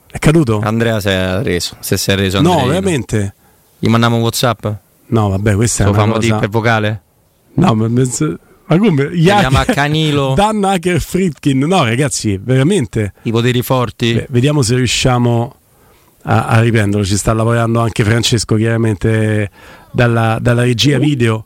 È 0.10 0.20
caduto? 0.20 0.62
Andrea 0.64 1.00
si 1.00 1.10
è 1.10 1.42
reso. 1.42 1.76
Se 1.80 1.98
si 1.98 2.12
è 2.12 2.16
reso 2.16 2.40
no, 2.42 2.52
Andreino. 2.52 2.72
veramente? 2.74 3.34
Gli 3.80 3.88
mandiamo 3.88 4.16
un 4.16 4.22
WhatsApp? 4.22 4.66
No, 5.08 5.30
vabbè, 5.30 5.56
questa 5.56 5.84
è 5.84 5.86
Lo 5.86 5.92
una 5.92 6.00
famo 6.02 6.14
cosa... 6.16 6.34
di 6.34 6.40
per 6.40 6.50
vocale? 6.50 7.02
No, 7.58 7.74
ma, 7.76 7.88
ma 7.88 8.78
come? 8.78 9.12
Chiama 9.12 9.60
hacker- 9.60 9.76
Canilo. 9.76 10.34
Dan 10.38 10.64
Hacker 10.64 11.00
Fritkin. 11.02 11.60
No, 11.60 11.84
ragazzi, 11.84 12.40
veramente. 12.42 13.14
I 13.24 13.32
poteri 13.32 13.62
forti? 13.62 14.14
Beh, 14.14 14.28
vediamo 14.30 14.62
se 14.62 14.76
riusciamo 14.76 15.56
a, 16.24 16.46
a 16.46 16.60
riprenderlo. 16.62 17.06
Ci 17.06 17.18
sta 17.18 17.34
lavorando 17.34 17.80
anche 17.80 18.04
Francesco, 18.04 18.56
chiaramente 18.56 19.50
dalla, 19.92 20.38
dalla 20.42 20.62
regia 20.64 21.00
video. 21.00 21.46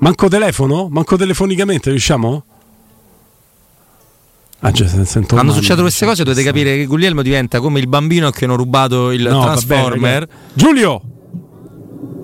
Manco 0.00 0.28
telefono? 0.28 0.88
Manco 0.90 1.16
telefonicamente 1.16 1.90
riusciamo? 1.90 2.44
Ah, 4.60 4.72
già, 4.72 4.86
sento 4.88 5.34
Quando 5.34 5.52
male, 5.52 5.54
succedono 5.60 5.82
queste 5.82 6.04
cose 6.04 6.24
dovete 6.24 6.42
capire 6.42 6.76
che 6.76 6.86
Guglielmo 6.86 7.22
diventa 7.22 7.60
come 7.60 7.78
il 7.78 7.86
bambino 7.86 8.30
che 8.30 8.44
hanno 8.44 8.56
rubato 8.56 9.12
il 9.12 9.22
No, 9.22 9.38
vabbè, 9.38 9.44
Transformer. 9.44 10.12
ragazzi. 10.20 10.36
Giulio! 10.54 11.02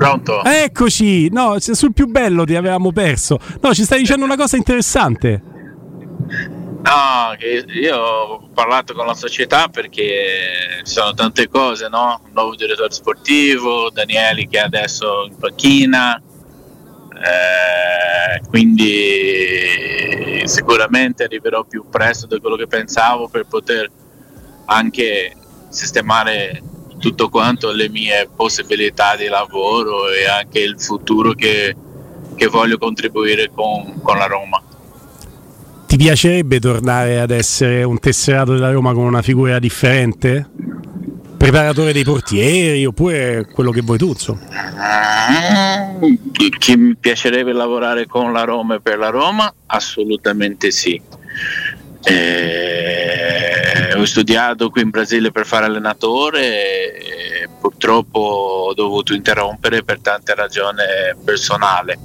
Pronto? 0.05 0.45
Eccoci! 0.45 1.31
No, 1.31 1.57
sul 1.59 1.95
più 1.95 2.07
bello 2.07 2.45
ti 2.45 2.55
avevamo 2.55 2.93
perso. 2.93 3.39
No, 3.61 3.73
ci 3.73 3.85
stai 3.85 4.01
dicendo 4.01 4.27
una 4.27 4.37
cosa 4.37 4.57
interessante. 4.57 5.43
No, 6.83 7.35
io 7.81 7.97
ho 7.97 8.49
parlato 8.53 8.93
con 8.93 9.07
la 9.07 9.15
società 9.15 9.69
perché 9.69 10.83
ci 10.85 10.93
sono 10.93 11.15
tante 11.15 11.49
cose, 11.49 11.89
no? 11.89 12.21
Un 12.23 12.33
nuovo 12.35 12.55
direttore 12.55 12.91
sportivo, 12.91 13.89
Danieli 13.91 14.47
che 14.47 14.59
è 14.59 14.63
adesso 14.65 15.25
in 15.27 15.39
panchina, 15.39 16.21
eh, 17.15 18.43
quindi 18.47 20.43
sicuramente 20.45 21.25
arriverò 21.25 21.65
più 21.65 21.87
presto 21.89 22.27
di 22.27 22.39
quello 22.39 22.57
che 22.57 22.67
pensavo 22.67 23.29
per 23.29 23.47
poter 23.47 23.91
anche 24.67 25.35
sistemare 25.71 26.61
tutto 27.05 27.29
quanto 27.29 27.71
le 27.71 27.91
mie 27.91 28.31
possibilità 28.35 29.15
di 29.15 29.27
lavoro 29.27 30.09
e 30.09 30.27
anche 30.27 30.61
il 30.61 30.81
futuro 30.81 31.35
che, 31.35 31.77
che 32.35 32.47
voglio 32.47 32.79
contribuire 32.79 33.51
con, 33.55 34.01
con 34.01 34.17
la 34.17 34.25
Roma. 34.25 34.63
Ti 35.87 35.97
piacerebbe 35.99 36.59
tornare 36.61 37.21
ad 37.21 37.31
essere 37.31 37.83
un 37.83 37.99
tesserato 37.99 38.55
della 38.55 38.73
Roma 38.73 38.95
con 38.95 39.05
una 39.05 39.21
figura 39.21 39.59
differente? 39.59 40.49
Preparatore 41.37 41.93
dei 41.93 42.05
portieri 42.05 42.87
oppure 42.87 43.49
quello 43.53 43.71
che 43.71 43.83
vuoi 43.83 43.99
tu, 43.99 44.09
insomma. 44.09 44.41
Mm, 46.03 46.15
Che 46.59 46.77
mi 46.79 46.97
piacerebbe 46.97 47.53
lavorare 47.53 48.07
con 48.07 48.33
la 48.33 48.45
Roma 48.45 48.77
e 48.77 48.81
per 48.81 48.97
la 48.97 49.11
Roma? 49.11 49.53
Assolutamente 49.67 50.71
sì. 50.71 50.99
Eh, 52.03 53.24
ho 54.05 54.07
studiato 54.07 54.69
qui 54.69 54.83
in 54.83 54.91
Brasile 54.91 55.33
per 55.33 55.47
fare 55.47 55.65
allenatore 55.65 56.95
e 56.95 57.49
purtroppo 57.59 58.19
ho 58.21 58.75
dovuto 58.75 59.15
interrompere 59.15 59.83
per 59.83 60.01
tante 60.01 60.35
ragioni 60.35 60.83
personali 61.25 61.97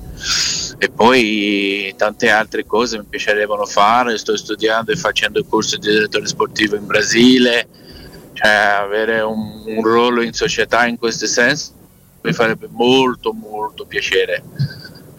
e 0.78 0.90
poi 0.90 1.94
tante 1.98 2.30
altre 2.30 2.66
cose 2.66 2.98
mi 2.98 3.04
piacerebbero 3.04 3.66
fare, 3.66 4.18
sto 4.18 4.38
studiando 4.38 4.92
e 4.92 4.96
facendo 4.96 5.40
il 5.40 5.46
corso 5.48 5.78
di 5.78 5.90
direttore 5.90 6.26
sportivo 6.26 6.78
in 6.78 6.86
Brasile, 6.86 7.68
cioè 8.34 8.50
avere 8.50 9.20
un, 9.20 9.64
un 9.66 9.84
ruolo 9.84 10.22
in 10.22 10.32
società 10.32 10.88
in 10.88 10.98
questo 10.98 11.28
senso 11.28 11.74
mi 12.22 12.34
farebbe 12.34 12.68
molto 12.72 13.34
molto 13.34 13.86
piacere. 13.86 14.44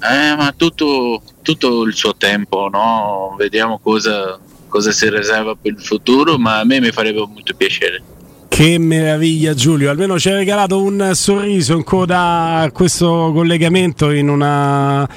Eh, 0.03 0.35
ma 0.35 0.55
tutto, 0.57 1.23
tutto 1.43 1.83
il 1.83 1.95
suo 1.95 2.17
tempo, 2.17 2.69
no? 2.71 3.35
Vediamo 3.37 3.79
cosa, 3.79 4.39
cosa 4.71 4.91
si 4.93 5.11
riserva 5.11 5.55
per 5.55 5.73
il 5.73 5.81
futuro, 5.81 6.39
ma 6.39 6.61
a 6.61 6.65
me 6.65 6.81
mi 6.81 6.91
farebbe 6.91 7.19
molto 7.19 7.53
piacere. 7.55 8.03
Che 8.49 8.79
meraviglia 8.79 9.53
Giulio, 9.53 9.91
almeno 9.91 10.19
ci 10.19 10.29
hai 10.29 10.37
regalato 10.37 10.83
un 10.83 11.11
sorriso 11.15 11.75
in 11.77 11.85
coda 11.85 12.57
a 12.57 12.71
questo 12.73 13.31
collegamento 13.35 14.11
in 14.11 14.29
una 14.29 15.09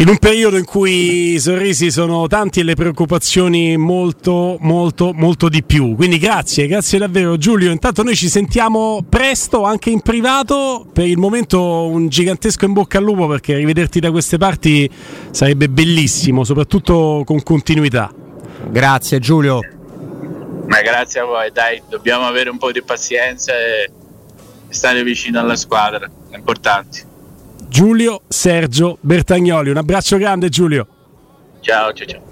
in 0.00 0.08
un 0.08 0.18
periodo 0.18 0.56
in 0.56 0.64
cui 0.64 1.32
i 1.32 1.40
sorrisi 1.40 1.90
sono 1.90 2.28
tanti 2.28 2.60
e 2.60 2.62
le 2.62 2.74
preoccupazioni 2.74 3.76
molto 3.76 4.56
molto 4.60 5.12
molto 5.12 5.48
di 5.48 5.64
più. 5.64 5.96
Quindi 5.96 6.18
grazie, 6.18 6.68
grazie 6.68 6.98
davvero 6.98 7.36
Giulio. 7.36 7.72
Intanto 7.72 8.04
noi 8.04 8.14
ci 8.14 8.28
sentiamo 8.28 9.04
presto 9.08 9.64
anche 9.64 9.90
in 9.90 10.00
privato. 10.00 10.86
Per 10.92 11.06
il 11.06 11.18
momento 11.18 11.88
un 11.88 12.08
gigantesco 12.08 12.64
in 12.64 12.74
bocca 12.74 12.98
al 12.98 13.04
lupo 13.04 13.26
perché 13.26 13.56
rivederti 13.56 13.98
da 13.98 14.12
queste 14.12 14.38
parti 14.38 14.88
sarebbe 15.32 15.68
bellissimo, 15.68 16.44
soprattutto 16.44 17.22
con 17.24 17.42
continuità. 17.42 18.12
Grazie 18.70 19.18
Giulio. 19.18 19.60
Ma 20.66 20.82
grazie 20.82 21.20
a 21.20 21.24
voi, 21.24 21.50
dai, 21.50 21.82
dobbiamo 21.88 22.26
avere 22.26 22.50
un 22.50 22.58
po' 22.58 22.70
di 22.70 22.82
pazienza 22.82 23.52
e 23.52 23.90
stare 24.68 25.02
vicino 25.02 25.40
alla 25.40 25.56
squadra, 25.56 26.08
è 26.30 26.36
importante. 26.36 27.04
Giulio 27.68 28.22
Sergio 28.28 28.98
Bertagnoli, 29.00 29.70
un 29.70 29.78
abbraccio 29.78 30.18
grande 30.18 30.50
Giulio. 30.50 30.86
Ciao, 31.60 31.92
ciao, 31.92 32.06
ciao. 32.06 32.27